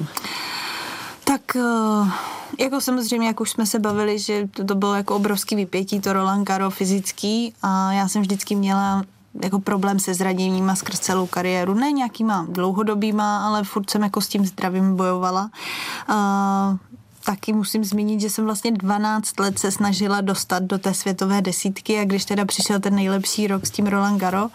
Tak 1.24 1.56
eh, 1.56 2.12
jako 2.60 2.82
samozřejmě, 2.82 3.28
jak 3.28 3.40
už 3.40 3.50
jsme 3.50 3.66
se 3.66 3.80
bavili, 3.80 4.20
že 4.20 4.48
to 4.66 4.76
bylo 4.76 4.96
jako 4.96 5.16
obrovský 5.16 5.56
vypětí, 5.56 6.00
to 6.00 6.14
Roland 6.14 6.48
Garros 6.48 6.74
fyzický 6.74 7.54
a 7.62 7.92
já 7.92 8.08
jsem 8.08 8.22
vždycky 8.22 8.56
měla 8.56 9.04
jako 9.44 9.60
problém 9.60 10.00
se 10.00 10.14
zraněníma 10.14 10.76
skrz 10.76 11.00
celou 11.00 11.28
kariéru. 11.28 11.74
Ne 11.74 11.92
nějakýma 11.92 12.46
dlouhodobýma, 12.50 13.48
ale 13.48 13.64
furt 13.64 13.90
jsem 13.90 14.04
jako 14.04 14.22
s 14.22 14.28
tím 14.28 14.46
zdravím 14.46 14.96
bojovala. 14.96 15.52
Uh, 16.10 16.78
taky 17.26 17.54
musím 17.54 17.84
zmínit, 17.86 18.22
že 18.22 18.30
jsem 18.30 18.46
vlastně 18.46 18.72
12 18.72 19.40
let 19.40 19.60
se 19.60 19.72
snažila 19.72 20.22
dostat 20.22 20.64
do 20.64 20.78
té 20.78 20.94
světové 20.94 21.42
desítky 21.42 22.00
a 22.00 22.06
když 22.06 22.26
teda 22.26 22.46
přišel 22.46 22.80
ten 22.80 22.96
nejlepší 22.96 23.48
rok 23.48 23.66
s 23.66 23.72
tím 23.72 23.88
Roland 23.88 24.20
Garo, 24.20 24.48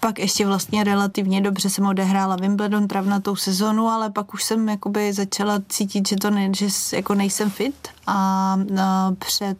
pak 0.00 0.18
ještě 0.18 0.46
vlastně 0.46 0.84
relativně 0.84 1.40
dobře 1.40 1.70
jsem 1.70 1.86
odehrála 1.86 2.36
Wimbledon 2.36 2.88
travnatou 2.88 3.36
sezonu, 3.36 3.86
ale 3.88 4.10
pak 4.10 4.34
už 4.34 4.44
jsem 4.44 4.68
jakoby 4.68 5.12
začala 5.12 5.62
cítit, 5.68 6.08
že 6.08 6.16
to 6.16 6.30
ne, 6.30 6.50
že 6.54 6.66
jako 6.92 7.14
nejsem 7.14 7.50
fit 7.50 7.88
a 8.08 8.56
před 9.18 9.58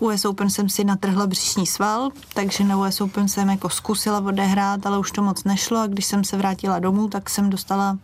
uh, 0.00 0.08
US 0.10 0.24
Open 0.24 0.50
jsem 0.50 0.68
si 0.68 0.84
natrhla 0.84 1.26
břišní 1.26 1.66
sval, 1.66 2.10
takže 2.34 2.64
na 2.64 2.76
US 2.76 3.00
Open 3.00 3.28
jsem 3.28 3.48
jako 3.48 3.68
zkusila 3.68 4.20
odehrát, 4.20 4.86
ale 4.86 4.98
už 4.98 5.10
to 5.10 5.22
moc 5.22 5.44
nešlo. 5.44 5.78
A 5.78 5.86
když 5.86 6.04
jsem 6.04 6.24
se 6.24 6.36
vrátila 6.36 6.78
domů, 6.78 7.08
tak 7.08 7.30
jsem 7.30 7.50
dostala 7.50 7.98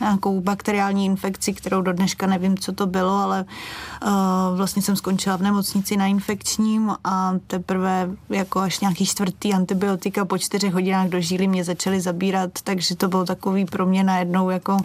nějakou 0.00 0.40
bakteriální 0.40 1.06
infekci, 1.06 1.52
kterou 1.52 1.82
do 1.82 1.92
dneška 1.92 2.26
nevím, 2.26 2.58
co 2.58 2.72
to 2.72 2.86
bylo, 2.86 3.14
ale 3.14 3.44
uh, 3.44 4.10
vlastně 4.56 4.82
jsem 4.82 4.96
skončila 4.96 5.36
v 5.36 5.42
nemocnici 5.42 5.96
na 5.96 6.06
infekčním 6.06 6.94
a 7.04 7.34
teprve 7.46 8.08
jako 8.28 8.60
až 8.60 8.80
nějaký 8.80 9.06
čtvrtý 9.06 9.54
antibiotika 9.54 10.24
po 10.24 10.38
čtyřech 10.38 10.74
hodinách 10.74 11.08
do 11.08 11.20
žíly 11.20 11.46
mě 11.46 11.64
začaly 11.64 12.00
zabírat, 12.00 12.50
takže 12.64 12.96
to 12.96 13.08
bylo 13.08 13.24
takový 13.24 13.64
pro 13.64 13.86
mě 13.86 14.04
najednou 14.04 14.50
jako 14.50 14.76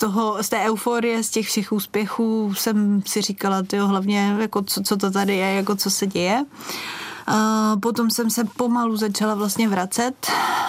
toho, 0.00 0.42
z 0.42 0.48
té 0.48 0.64
euforie, 0.64 1.22
z 1.22 1.30
těch 1.30 1.46
všech 1.46 1.72
úspěchů 1.72 2.54
jsem 2.54 3.02
si 3.06 3.20
říkala, 3.20 3.62
tyjo, 3.62 3.86
hlavně 3.86 4.36
jako 4.38 4.62
co, 4.62 4.82
co 4.82 4.96
to 4.96 5.10
tady 5.10 5.36
je, 5.36 5.54
jako 5.54 5.76
co 5.76 5.90
se 5.90 6.06
děje. 6.06 6.44
A 7.26 7.76
potom 7.82 8.10
jsem 8.10 8.30
se 8.30 8.44
pomalu 8.44 8.96
začala 8.96 9.34
vlastně 9.34 9.68
vracet. 9.68 10.26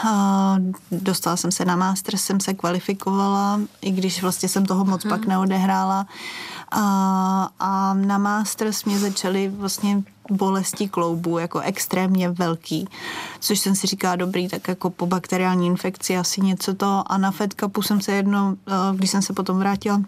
A 0.08 0.56
dostala 0.92 1.38
jsem 1.38 1.52
se 1.52 1.66
na 1.66 1.76
master, 1.76 2.18
jsem 2.18 2.40
se 2.40 2.54
kvalifikovala, 2.54 3.60
i 3.82 3.92
když 3.92 4.22
vlastně 4.22 4.50
jsem 4.50 4.66
toho 4.66 4.86
moc 4.86 5.04
hmm. 5.04 5.10
pak 5.10 5.26
neodehrála. 5.26 6.06
A, 6.72 7.50
a 7.60 7.94
na 7.94 8.18
Masters 8.18 8.86
mě 8.86 9.00
začaly 9.00 9.48
vlastně 9.48 10.04
bolesti 10.32 10.90
kloubu 10.90 11.38
jako 11.38 11.60
extrémně 11.60 12.30
velký, 12.30 12.88
což 13.40 13.60
jsem 13.60 13.76
si 13.76 13.88
říkala 13.88 14.16
dobrý, 14.16 14.48
tak 14.48 14.68
jako 14.68 14.90
po 14.90 15.06
bakteriální 15.06 15.68
infekci 15.68 16.18
asi 16.18 16.42
něco 16.42 16.74
to 16.74 17.04
a 17.06 17.18
na 17.18 17.32
Fed 17.32 17.54
Cupu 17.60 17.82
jsem 17.82 18.02
se 18.02 18.12
jedno, 18.12 18.56
eh, 18.68 18.72
když 18.96 19.10
jsem 19.10 19.22
se 19.22 19.34
potom 19.34 19.58
vrátila 19.58 20.02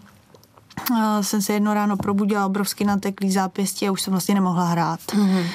eh, 0.92 1.22
jsem 1.22 1.42
se 1.42 1.52
jedno 1.52 1.74
ráno 1.74 1.96
probudila 1.96 2.46
obrovsky 2.46 2.84
nateklý 2.84 3.32
zápěstí 3.32 3.88
a 3.88 3.92
už 3.92 4.02
jsem 4.02 4.10
vlastně 4.10 4.34
nemohla 4.34 4.64
hrát. 4.64 5.00
Mm-hmm. 5.00 5.46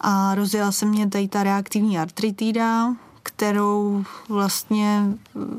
A 0.00 0.34
rozjela 0.34 0.72
se 0.72 0.86
mě 0.86 1.08
tady 1.08 1.28
ta 1.28 1.42
reaktivní 1.42 1.98
artritída, 1.98 2.94
kterou 3.38 4.04
vlastně 4.28 5.02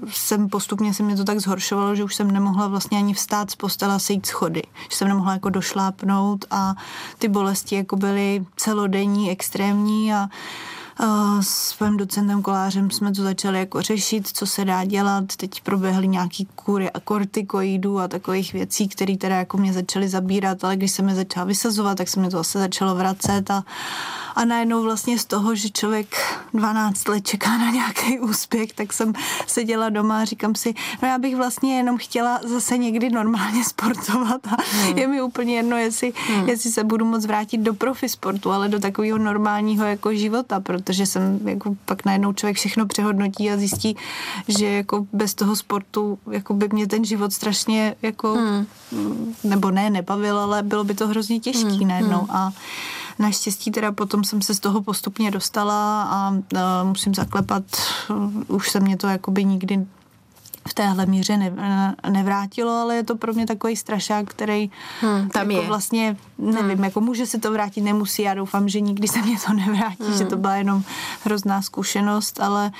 jsem 0.09 0.49
postupně 0.49 0.93
se 0.93 1.03
mě 1.03 1.15
to 1.15 1.23
tak 1.23 1.39
zhoršovalo, 1.39 1.95
že 1.95 2.03
už 2.03 2.15
jsem 2.15 2.31
nemohla 2.31 2.67
vlastně 2.67 2.97
ani 2.97 3.13
vstát 3.13 3.51
z 3.51 3.55
postela 3.55 3.99
sejít 3.99 4.25
schody. 4.25 4.61
Že 4.89 4.97
jsem 4.97 5.07
nemohla 5.07 5.33
jako 5.33 5.49
došlápnout 5.49 6.45
a 6.51 6.75
ty 7.19 7.27
bolesti 7.27 7.75
jako 7.75 7.95
byly 7.95 8.45
celodenní, 8.57 9.31
extrémní 9.31 10.13
a 10.13 10.27
s 11.41 11.69
svým 11.79 11.97
docentem 11.97 12.41
kolářem 12.41 12.91
jsme 12.91 13.13
to 13.13 13.23
začali 13.23 13.59
jako 13.59 13.81
řešit, 13.81 14.27
co 14.33 14.45
se 14.45 14.65
dá 14.65 14.85
dělat. 14.85 15.23
Teď 15.37 15.61
proběhly 15.61 16.07
nějaký 16.07 16.47
kury 16.55 16.91
a 16.91 16.99
kortikoidů 16.99 17.99
a 17.99 18.07
takových 18.07 18.53
věcí, 18.53 18.87
které 18.87 19.17
teda 19.17 19.35
jako 19.35 19.57
mě 19.57 19.73
začaly 19.73 20.09
zabírat, 20.09 20.63
ale 20.63 20.75
když 20.75 20.91
se 20.91 21.01
mi 21.01 21.15
začala 21.15 21.45
vysazovat, 21.45 21.97
tak 21.97 22.09
se 22.09 22.19
mi 22.19 22.29
to 22.29 22.37
zase 22.37 22.59
začalo 22.59 22.95
vracet 22.95 23.51
a, 23.51 23.63
a 24.35 24.45
najednou 24.45 24.83
vlastně 24.83 25.19
z 25.19 25.25
toho, 25.25 25.55
že 25.55 25.69
člověk 25.69 26.15
12 26.53 27.07
let 27.07 27.27
čeká 27.27 27.57
na 27.57 27.71
nějaký 27.71 28.19
úspěch, 28.19 28.73
tak 28.73 28.93
jsem 28.93 29.13
seděla 29.47 29.89
doma 29.89 30.21
a 30.21 30.25
říkám 30.25 30.55
si, 30.55 30.73
no 31.01 31.07
já 31.07 31.17
bych 31.17 31.35
vlastně 31.35 31.77
jenom 31.77 31.97
chtěla 31.97 32.39
zase 32.47 32.77
někdy 32.77 33.09
normálně 33.09 33.63
sportovat 33.63 34.47
a 34.47 34.57
hmm. 34.71 34.97
je 34.97 35.07
mi 35.07 35.21
úplně 35.21 35.55
jedno, 35.55 35.77
jestli, 35.77 36.13
hmm. 36.27 36.49
jestli 36.49 36.71
se 36.71 36.83
budu 36.83 37.05
moc 37.05 37.25
vrátit 37.25 37.57
do 37.57 37.73
profi 37.73 38.09
sportu, 38.09 38.51
ale 38.51 38.69
do 38.69 38.79
takového 38.79 39.17
normálního 39.17 39.85
jako 39.85 40.13
života, 40.13 40.59
protože 40.59 40.88
jsem 40.93 41.39
jako 41.47 41.75
pak 41.85 42.05
najednou 42.05 42.33
člověk 42.33 42.57
všechno 42.57 42.85
přehodnotí 42.85 43.51
a 43.51 43.57
zjistí, 43.57 43.95
že 44.47 44.65
jako 44.65 45.07
bez 45.13 45.33
toho 45.33 45.55
sportu 45.55 46.19
jako 46.31 46.53
by 46.53 46.69
mě 46.71 46.87
ten 46.87 47.05
život 47.05 47.33
strašně 47.33 47.95
jako, 48.01 48.33
hmm. 48.33 48.65
nebo 49.43 49.71
ne, 49.71 49.89
nebavil, 49.89 50.39
ale 50.39 50.63
bylo 50.63 50.83
by 50.83 50.93
to 50.93 51.07
hrozně 51.07 51.39
těžký 51.39 51.77
hmm. 51.77 51.87
najednou 51.87 52.19
hmm. 52.19 52.31
a 52.31 52.51
Naštěstí 53.19 53.71
teda 53.71 53.91
potom 53.91 54.23
jsem 54.23 54.41
se 54.41 54.55
z 54.55 54.59
toho 54.59 54.81
postupně 54.81 55.31
dostala 55.31 56.03
a, 56.03 56.33
a 56.59 56.83
musím 56.83 57.15
zaklepat, 57.15 57.63
už 58.47 58.71
se 58.71 58.79
mě 58.79 58.97
to 58.97 59.07
jakoby 59.07 59.45
nikdy 59.45 59.85
v 60.67 60.73
téhle 60.73 61.05
míře 61.05 61.37
ne, 61.37 61.95
nevrátilo, 62.09 62.71
ale 62.71 62.95
je 62.95 63.03
to 63.03 63.15
pro 63.15 63.33
mě 63.33 63.45
takový 63.45 63.75
strašák, 63.75 64.29
který 64.29 64.71
hmm, 65.01 65.29
tam 65.29 65.51
jako 65.51 65.63
je. 65.63 65.67
vlastně, 65.67 66.17
nevím, 66.37 66.75
hmm. 66.75 66.83
jako 66.83 67.01
může 67.01 67.25
se 67.25 67.39
to 67.39 67.51
vrátit, 67.51 67.81
nemusí, 67.81 68.21
já 68.21 68.33
doufám, 68.33 68.69
že 68.69 68.79
nikdy 68.79 69.07
se 69.07 69.21
mě 69.21 69.37
to 69.47 69.53
nevrátí, 69.53 70.03
hmm. 70.03 70.17
že 70.17 70.25
to 70.25 70.37
byla 70.37 70.55
jenom 70.55 70.83
hrozná 71.23 71.61
zkušenost, 71.61 72.39
ale 72.41 72.71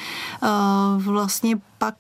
uh, 0.42 1.04
vlastně 1.04 1.58
pak 1.78 1.96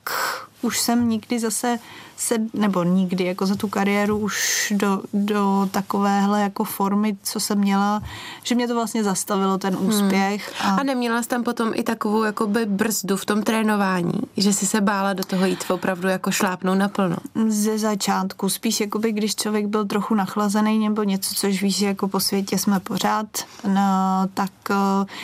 už 0.62 0.80
jsem 0.80 1.10
nikdy 1.10 1.39
zase 1.39 1.80
se, 2.19 2.36
nebo 2.54 2.84
nikdy 2.84 3.24
jako 3.24 3.45
za 3.45 3.56
tu 3.56 3.67
kariéru 3.67 4.17
už 4.17 4.74
do, 4.76 5.02
do 5.13 5.69
takovéhle 5.72 6.41
jako 6.41 6.63
formy, 6.63 7.17
co 7.24 7.39
jsem 7.39 7.58
měla, 7.58 8.02
že 8.43 8.56
mě 8.56 8.67
to 8.67 8.76
vlastně 8.76 9.04
zastavilo 9.04 9.58
ten 9.58 9.76
hmm. 9.76 9.88
úspěch. 9.88 10.54
Hmm. 10.60 10.74
A... 10.74 10.76
a 10.80 10.84
neměla 10.84 11.24
jsi 11.24 11.30
tam 11.30 11.43
potom 11.43 11.72
i 11.74 11.84
takovou 11.84 12.24
jakoby 12.24 12.65
brzdu 12.65 13.17
v 13.17 13.26
tom 13.26 13.43
trénování, 13.43 14.13
že 14.38 14.54
jsi 14.54 14.65
se 14.65 14.82
bála 14.82 15.13
do 15.13 15.24
toho 15.24 15.45
jít 15.45 15.63
opravdu 15.69 16.08
jako 16.08 16.32
šlápnout 16.32 16.78
naplno? 16.78 17.15
Ze 17.48 17.78
začátku, 17.78 18.50
spíš 18.50 18.80
jakoby 18.80 19.12
když 19.12 19.36
člověk 19.36 19.65
byl 19.65 19.86
trochu 19.86 20.15
nachlazený 20.15 20.89
nebo 20.89 21.04
něco, 21.04 21.36
což 21.36 21.62
víš, 21.62 21.78
že 21.78 21.86
jako 21.86 22.08
po 22.08 22.19
světě 22.19 22.58
jsme 22.58 22.80
pořád, 22.80 23.28
no, 23.67 24.28
tak 24.34 24.52
uh, 24.69 24.76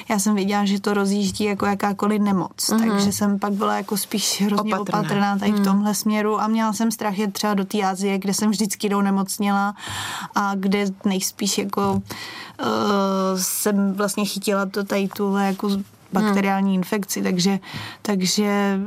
já 0.10 0.19
jsem 0.19 0.36
věděla, 0.36 0.65
že 0.65 0.82
to 0.82 0.93
rozjíždí 0.93 1.43
jako 1.43 1.65
jakákoliv 1.65 2.21
nemoc, 2.21 2.52
mm-hmm. 2.58 2.80
takže 2.80 3.12
jsem 3.12 3.39
pak 3.39 3.54
byla 3.54 3.78
jako 3.78 3.98
spíš 3.98 4.41
hrozně 4.41 4.76
opatrná, 4.76 5.00
opatrná 5.00 5.25
tady 5.34 5.52
mm. 5.52 5.58
v 5.58 5.60
hmm. 5.60 5.66
tomhle 5.66 5.96
směru 5.96 6.42
a 6.42 6.48
měla 6.48 6.74
jsem 6.74 6.92
strach 6.92 7.18
jet 7.18 7.34
třeba 7.34 7.54
do 7.54 7.66
té 7.66 7.84
Azie, 7.84 8.18
kde 8.18 8.34
jsem 8.34 8.52
vždycky 8.52 8.90
jdou 8.90 9.02
nemocněla 9.02 9.76
a 10.36 10.56
kde 10.56 10.86
nejspíš 11.06 11.58
jako 11.58 11.92
uh, 11.92 12.02
jsem 13.36 13.94
vlastně 13.94 14.26
chytila 14.26 14.66
to 14.66 14.84
tady 14.84 15.08
tuhle 15.08 15.46
jako 15.46 15.70
bakteriální 16.14 16.70
hmm. 16.70 16.80
infekci, 16.80 17.22
takže, 17.22 17.60
takže 18.02 18.46
eh, 18.46 18.80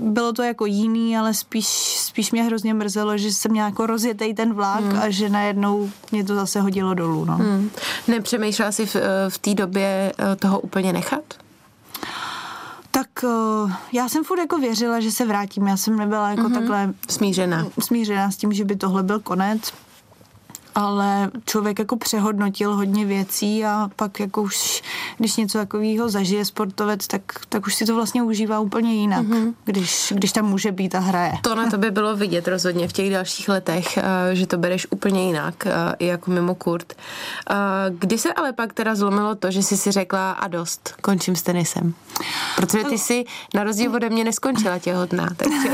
bylo 0.00 0.32
to 0.32 0.42
jako 0.42 0.66
jiný, 0.66 1.16
ale 1.16 1.34
spíš, 1.34 1.66
spíš 1.98 2.32
mě 2.32 2.42
hrozně 2.42 2.74
mrzelo, 2.74 3.18
že 3.18 3.32
jsem 3.32 3.50
měla 3.50 3.68
jako 3.68 3.86
rozjetej 3.86 4.34
ten 4.34 4.54
vlak 4.54 4.84
hmm. 4.84 4.98
a 4.98 5.10
že 5.10 5.28
najednou 5.28 5.90
mě 6.12 6.24
to 6.24 6.34
zase 6.34 6.60
hodilo 6.60 6.94
dolů. 6.94 7.24
No. 7.24 7.36
Hmm. 7.36 7.70
Nepřemýšlela 8.08 8.72
jsi 8.72 8.86
v, 8.86 8.96
eh, 8.96 9.00
v 9.28 9.38
té 9.38 9.54
době 9.54 10.12
toho 10.38 10.60
úplně 10.60 10.92
nechat? 10.92 11.45
Tak 12.96 13.24
uh, 13.24 13.72
já 13.92 14.08
jsem 14.08 14.24
furt 14.24 14.38
jako 14.38 14.58
věřila, 14.58 15.00
že 15.00 15.10
se 15.10 15.24
vrátím. 15.24 15.66
Já 15.66 15.76
jsem 15.76 15.96
nebyla 15.96 16.30
jako 16.30 16.42
mm-hmm. 16.42 16.54
takhle 16.54 16.94
smířená. 17.08 17.66
smířená 17.80 18.30
s 18.30 18.36
tím, 18.36 18.52
že 18.52 18.64
by 18.64 18.76
tohle 18.76 19.02
byl 19.02 19.20
konec 19.20 19.72
ale 20.76 21.30
člověk 21.46 21.78
jako 21.78 21.96
přehodnotil 21.96 22.74
hodně 22.74 23.04
věcí 23.04 23.64
a 23.64 23.90
pak 23.96 24.20
jako 24.20 24.42
už, 24.42 24.82
když 25.18 25.36
něco 25.36 25.58
takového 25.58 26.08
zažije 26.08 26.44
sportovec, 26.44 27.06
tak, 27.06 27.22
tak 27.48 27.66
už 27.66 27.74
si 27.74 27.86
to 27.86 27.94
vlastně 27.94 28.22
užívá 28.22 28.60
úplně 28.60 28.94
jinak, 28.94 29.26
mm-hmm. 29.26 29.54
když, 29.64 30.12
když 30.16 30.32
tam 30.32 30.44
může 30.44 30.72
být 30.72 30.94
a 30.94 30.98
hraje. 30.98 31.32
To 31.42 31.54
na 31.54 31.70
tobě 31.70 31.90
bylo 31.90 32.16
vidět 32.16 32.48
rozhodně 32.48 32.88
v 32.88 32.92
těch 32.92 33.10
dalších 33.10 33.48
letech, 33.48 33.96
eh, 33.96 34.02
že 34.32 34.46
to 34.46 34.58
bereš 34.58 34.86
úplně 34.90 35.26
jinak, 35.26 35.66
eh, 35.66 35.72
i 35.98 36.06
jako 36.06 36.30
mimo 36.30 36.54
kurt. 36.54 36.92
Eh, 37.50 37.54
kdy 37.90 38.18
se 38.18 38.32
ale 38.32 38.52
pak 38.52 38.72
teda 38.72 38.94
zlomilo 38.94 39.34
to, 39.34 39.50
že 39.50 39.62
jsi 39.62 39.76
si 39.76 39.90
řekla 39.90 40.32
a 40.32 40.48
dost, 40.48 40.94
končím 41.00 41.36
s 41.36 41.42
tenisem? 41.42 41.94
Protože 42.56 42.84
ty 42.84 42.98
si 42.98 43.24
na 43.54 43.64
rozdíl 43.64 43.94
ode 43.94 44.10
mě 44.10 44.24
neskončila 44.24 44.78
těhotná, 44.78 45.28
takže 45.36 45.68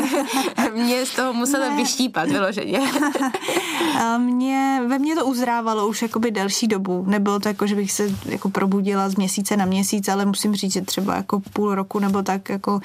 mě 0.75 1.07
z 1.07 1.11
toho 1.11 1.33
musela 1.33 1.69
ne. 1.69 1.77
vyštípat 1.77 2.29
vyloženě. 2.29 2.81
mě 4.19 4.81
ve 4.93 4.99
mně 4.99 5.17
to 5.17 5.27
uzrávalo 5.27 5.89
už 5.89 6.03
jakoby 6.03 6.31
delší 6.31 6.69
dobu. 6.69 7.05
Nebylo 7.09 7.41
to 7.41 7.49
jako, 7.49 7.67
že 7.67 7.75
bych 7.75 7.93
se 7.93 8.11
jako 8.25 8.51
probudila 8.51 9.09
z 9.09 9.17
měsíce 9.17 9.57
na 9.57 9.65
měsíc, 9.65 10.09
ale 10.09 10.25
musím 10.25 10.55
říct, 10.55 10.73
že 10.73 10.81
třeba 10.81 11.17
jako 11.17 11.41
půl 11.53 11.75
roku 11.75 11.99
nebo 11.99 12.23
tak 12.23 12.49
jako 12.49 12.81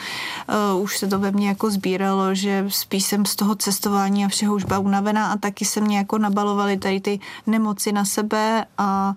uh, 0.75 0.81
už 0.83 0.97
se 0.97 1.07
to 1.07 1.19
ve 1.19 1.31
mně 1.31 1.47
jako 1.47 1.71
sbíralo, 1.71 2.35
že 2.35 2.65
spíš 2.67 3.03
jsem 3.03 3.25
z 3.25 3.35
toho 3.35 3.55
cestování 3.55 4.25
a 4.25 4.27
všeho 4.27 4.55
už 4.55 4.63
byla 4.63 4.79
unavená 4.79 5.31
a 5.31 5.37
taky 5.37 5.65
se 5.65 5.81
mě 5.81 5.97
jako 5.97 6.17
nabalovaly 6.17 6.77
tady 6.77 7.01
ty 7.01 7.19
nemoci 7.47 7.91
na 7.91 8.05
sebe 8.05 8.65
a 8.77 9.15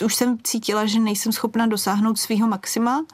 uh, 0.00 0.06
už 0.06 0.14
jsem 0.14 0.38
cítila, 0.42 0.86
že 0.86 1.00
nejsem 1.00 1.32
schopna 1.32 1.66
dosáhnout 1.66 2.18
svého 2.18 2.48
maxima 2.48 3.04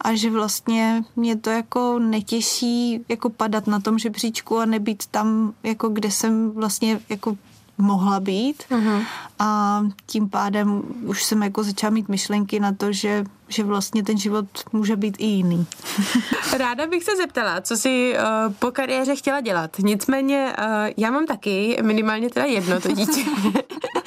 a 0.00 0.14
že 0.14 0.30
vlastně 0.30 1.04
mě 1.16 1.36
to 1.36 1.50
jako 1.50 1.98
netěší 1.98 3.04
jako 3.08 3.30
padat 3.30 3.66
na 3.66 3.80
tom 3.80 3.98
žebříčku 3.98 4.58
a 4.58 4.64
nebýt 4.64 5.06
tam, 5.06 5.52
jako 5.62 5.88
kde 5.88 6.10
jsem 6.10 6.50
vlastně 6.50 7.00
jako 7.08 7.36
mohla 7.78 8.20
být. 8.20 8.64
Uh-huh. 8.70 9.04
A 9.38 9.80
tím 10.06 10.30
pádem 10.30 10.82
už 11.04 11.24
jsem 11.24 11.42
jako 11.42 11.62
začala 11.64 11.90
mít 11.90 12.08
myšlenky 12.08 12.60
na 12.60 12.72
to, 12.72 12.92
že, 12.92 13.24
že 13.48 13.64
vlastně 13.64 14.02
ten 14.02 14.18
život 14.18 14.46
může 14.72 14.96
být 14.96 15.16
i 15.18 15.26
jiný. 15.26 15.66
Ráda 16.58 16.86
bych 16.86 17.04
se 17.04 17.16
zeptala, 17.16 17.60
co 17.60 17.76
jsi 17.76 18.16
uh, 18.16 18.52
po 18.52 18.70
kariéře 18.70 19.16
chtěla 19.16 19.40
dělat. 19.40 19.76
Nicméně 19.78 20.52
uh, 20.58 20.64
já 20.96 21.10
mám 21.10 21.26
taky 21.26 21.78
minimálně 21.82 22.30
teda 22.30 22.46
jedno 22.46 22.80
to 22.80 22.92
dítě. 22.92 23.20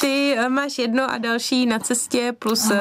Ty 0.00 0.36
uh, 0.38 0.48
máš 0.48 0.78
jedno 0.78 1.10
a 1.10 1.18
další 1.18 1.66
na 1.66 1.78
cestě, 1.78 2.34
plus 2.38 2.70
uh, 2.70 2.76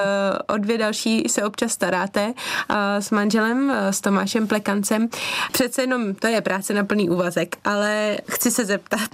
o 0.47 0.57
dvě 0.57 0.77
další 0.77 1.23
se 1.29 1.43
občas 1.43 1.71
staráte 1.71 2.25
uh, 2.25 2.75
s 2.99 3.11
manželem, 3.11 3.73
s 3.89 4.01
Tomášem 4.01 4.47
Plekancem. 4.47 5.09
Přece 5.51 5.81
jenom 5.81 6.15
to 6.15 6.27
je 6.27 6.41
práce 6.41 6.73
na 6.73 6.83
plný 6.83 7.09
úvazek, 7.09 7.57
ale 7.65 8.17
chci 8.29 8.51
se 8.51 8.65
zeptat. 8.65 9.09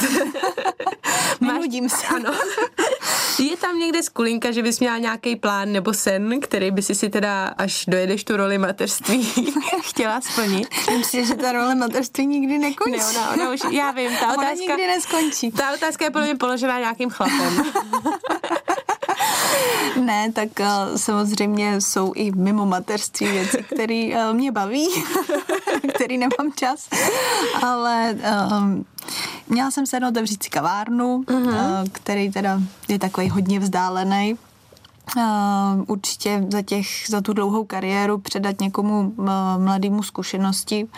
Nenudím 1.42 1.90
se. 1.90 2.08
Ano. 2.08 2.32
Je 3.40 3.58
tam 3.58 3.80
někde 3.80 4.04
skulinka, 4.04 4.52
že 4.52 4.64
bys 4.64 4.80
měla 4.80 4.98
nějaký 4.98 5.36
plán 5.36 5.72
nebo 5.72 5.94
sen, 5.94 6.40
který 6.40 6.72
by 6.72 6.82
si 6.82 6.96
si 6.96 7.10
teda, 7.10 7.46
až 7.58 7.86
dojedeš 7.88 8.24
tu 8.24 8.38
roli 8.38 8.58
mateřství, 8.58 9.24
chtěla 9.82 10.22
splnit? 10.22 10.68
Myslím, 10.98 11.26
že 11.26 11.36
ta 11.36 11.52
role 11.52 11.76
mateřství 11.76 12.28
nikdy 12.28 12.58
nekončí. 12.58 12.98
Ne, 12.98 13.06
ona, 13.06 13.34
ona 13.34 13.54
už, 13.54 13.60
já 13.72 13.92
vím, 13.92 14.12
ta 14.20 14.26
ona 14.34 14.34
otázka... 14.34 14.60
nikdy 14.60 14.88
neskončí. 14.88 15.52
Ta 15.52 15.74
otázka 15.74 16.06
je 16.06 16.12
podle 16.12 16.26
mě 16.26 16.36
položená 16.36 16.80
nějakým 16.80 17.10
chlapem. 17.10 17.64
ne, 20.06 20.32
tak 20.32 20.50
uh, 20.60 20.66
samozřejmě 20.96 21.82
jsou 21.82 22.14
i 22.16 22.32
mimo 22.32 22.66
mateřství 22.66 23.28
věci, 23.28 23.66
které 23.76 24.10
uh, 24.14 24.36
mě 24.36 24.52
baví, 24.52 24.88
který 26.12 26.18
nemám 26.18 26.54
čas, 26.56 26.90
ale 27.64 28.18
um, 28.52 28.86
měla 29.50 29.72
jsem 29.72 29.86
se 29.86 29.96
jednou 29.96 30.10
otevřít 30.10 30.50
kavárnu, 30.50 31.24
uh-huh. 31.28 31.48
uh, 31.48 31.88
který 31.92 32.32
teda 32.32 32.62
je 32.88 33.00
takový 33.00 33.30
hodně 33.30 33.60
vzdálený, 33.60 34.38
Uh, 35.18 35.84
určitě 35.88 36.46
za, 36.50 36.62
těch, 36.62 36.88
za 37.08 37.22
tu 37.22 37.34
dlouhou 37.34 37.64
kariéru 37.66 38.18
předat 38.18 38.60
někomu 38.60 39.14
uh, 39.16 39.26
mladému 39.58 40.04
zkušenosti. 40.04 40.84
Uh, 40.84 40.90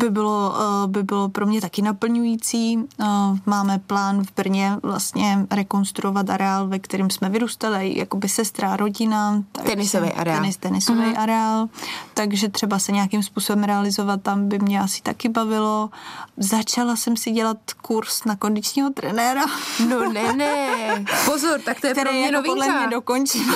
by 0.00 0.10
bylo, 0.10 0.54
eh, 0.56 0.86
by 0.86 1.02
bylo 1.02 1.28
pro 1.28 1.46
mě 1.46 1.60
taky 1.60 1.82
naplňující. 1.82 2.78
Eh, 3.00 3.04
máme 3.46 3.78
plán 3.86 4.24
v 4.24 4.34
Brně 4.36 4.76
vlastně 4.82 5.46
rekonstruovat 5.50 6.30
areál, 6.30 6.68
ve 6.68 6.78
kterém 6.78 7.10
jsme 7.10 7.28
vyrůstali, 7.28 7.98
jakoby 7.98 8.28
sestra, 8.28 8.76
rodina. 8.76 9.42
Tenisový 9.64 10.12
areál. 10.12 10.36
Tenis, 10.40 10.56
tenisový 10.56 11.00
mm-hmm. 11.00 11.20
areál, 11.22 11.68
takže 12.14 12.48
třeba 12.48 12.78
se 12.78 12.92
nějakým 12.92 13.22
způsobem 13.22 13.64
realizovat 13.64 14.22
tam 14.22 14.48
by 14.48 14.58
mě 14.58 14.80
asi 14.80 15.02
taky 15.02 15.28
bavilo. 15.28 15.90
Začala 16.36 16.96
jsem 16.96 17.16
si 17.16 17.30
dělat 17.30 17.56
kurz 17.82 18.24
na 18.24 18.36
kondičního 18.36 18.90
trenéra. 18.90 19.44
No 19.88 20.12
ne, 20.12 20.32
ne. 20.32 20.68
Pozor, 21.24 21.60
tak 21.60 21.80
to 21.80 21.86
je 21.86 21.92
Který 21.92 22.04
pro 22.04 22.12
mě 22.12 22.22
jako 22.22 22.34
novinka. 22.34 22.66
podle 22.66 22.78
mě 22.78 22.88
dokončím 22.88 23.54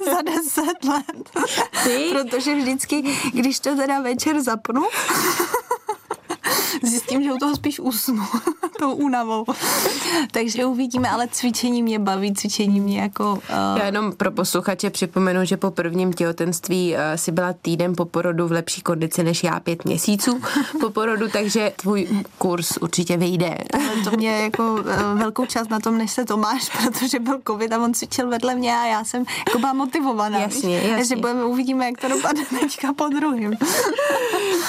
za 0.04 0.22
deset 0.22 0.84
let. 0.84 1.46
Ty? 1.84 2.10
Protože 2.12 2.54
vždycky, 2.54 3.02
když 3.32 3.60
to 3.60 3.76
teda 3.76 4.00
večer 4.00 4.42
zapnu, 4.42 4.82
zjistím, 6.82 7.22
že 7.22 7.32
u 7.32 7.36
toho 7.36 7.56
spíš 7.56 7.80
usnu 7.80 8.22
tou 8.78 8.92
únavou. 8.92 9.44
Takže 10.30 10.64
uvidíme, 10.64 11.10
ale 11.10 11.28
cvičení 11.28 11.82
mě 11.82 11.98
baví, 11.98 12.34
cvičení 12.34 12.80
mě 12.80 13.00
jako... 13.00 13.32
Uh... 13.32 13.78
Já 13.78 13.86
jenom 13.86 14.12
pro 14.12 14.30
posluchače 14.30 14.90
připomenu, 14.90 15.44
že 15.44 15.56
po 15.56 15.70
prvním 15.70 16.12
těhotenství 16.12 16.94
uh, 16.94 16.98
si 17.16 17.32
byla 17.32 17.52
týden 17.62 17.96
po 17.96 18.04
porodu 18.04 18.48
v 18.48 18.52
lepší 18.52 18.82
kondici 18.82 19.24
než 19.24 19.44
já 19.44 19.60
pět 19.60 19.84
měsíců 19.84 20.40
po 20.80 20.90
porodu, 20.90 21.28
takže 21.28 21.72
tvůj 21.76 22.08
kurz 22.38 22.76
určitě 22.80 23.16
vyjde. 23.16 23.58
Ale 23.74 24.04
to 24.04 24.16
mě 24.16 24.30
jako 24.30 24.72
uh, 24.72 25.18
velkou 25.18 25.46
část 25.46 25.70
na 25.70 25.80
tom, 25.80 25.98
než 25.98 26.10
se 26.10 26.24
Tomáš, 26.24 26.70
protože 26.82 27.18
byl 27.18 27.40
covid 27.46 27.72
a 27.72 27.78
on 27.78 27.94
cvičil 27.94 28.28
vedle 28.28 28.54
mě 28.54 28.76
a 28.76 28.86
já 28.86 29.04
jsem 29.04 29.24
jako 29.48 29.58
byla 29.58 29.72
motivovaná. 29.72 30.38
Jasně, 30.38 30.76
jasně. 30.76 30.96
Takže 30.96 31.16
budeme, 31.16 31.44
uvidíme, 31.44 31.86
jak 31.86 32.00
to 32.00 32.08
dopadne 32.08 32.44
teďka 32.60 32.92
po 32.92 33.08
druhém. 33.08 33.52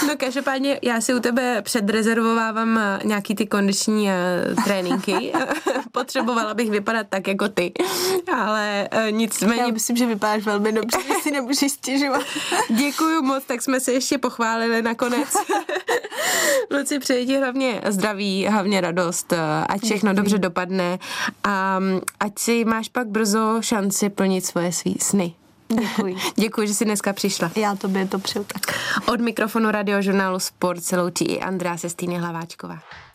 no 0.07 0.13
každopádně 0.17 0.79
já 0.81 1.01
si 1.01 1.13
u 1.13 1.19
tebe 1.19 1.61
předrezervovávám 1.95 2.79
nějaký 3.03 3.35
ty 3.35 3.45
kondiční 3.45 4.07
uh, 4.07 4.63
tréninky. 4.63 5.33
Potřebovala 5.91 6.53
bych 6.53 6.69
vypadat 6.69 7.07
tak 7.09 7.27
jako 7.27 7.49
ty. 7.49 7.71
Ale 8.37 8.89
uh, 8.93 9.11
nicméně... 9.11 9.61
Já 9.61 9.67
myslím, 9.67 9.97
že 9.97 10.05
vypadáš 10.05 10.43
velmi 10.43 10.71
dobře, 10.71 10.97
že 11.07 11.13
si 11.23 11.31
nemůžeš 11.31 11.71
stěžovat. 11.71 12.21
Děkuju 12.69 13.21
moc, 13.21 13.43
tak 13.43 13.61
jsme 13.61 13.79
se 13.79 13.93
ještě 13.93 14.17
pochválili 14.17 14.81
nakonec. 14.81 15.29
Luci, 16.71 16.99
přeji 16.99 17.25
ti 17.25 17.37
hlavně 17.37 17.81
zdraví, 17.87 18.47
hlavně 18.47 18.81
radost, 18.81 19.33
ať 19.69 19.83
všechno 19.83 20.11
Děkuji. 20.11 20.15
dobře 20.15 20.37
dopadne 20.37 20.99
a 21.43 21.79
ať 22.19 22.39
si 22.39 22.65
máš 22.65 22.89
pak 22.89 23.07
brzo 23.07 23.57
šanci 23.61 24.09
plnit 24.09 24.45
svoje 24.45 24.71
svý 24.71 24.97
sny. 25.01 25.35
Děkuji. 25.69 26.15
Děkuji, 26.35 26.67
že 26.67 26.73
jsi 26.73 26.85
dneska 26.85 27.13
přišla. 27.13 27.51
Já 27.55 27.75
tobě 27.75 28.07
to 28.07 28.19
přeju 28.19 28.45
tak. 28.45 28.79
Od 29.07 29.19
mikrofonu 29.19 29.71
radiožurnálu 29.71 30.39
Sport 30.39 30.83
se 30.83 31.01
loučí 31.01 31.25
i 31.25 31.39
Andrea 31.39 31.77
Sestýny 31.77 32.17
Hlaváčková. 32.17 32.79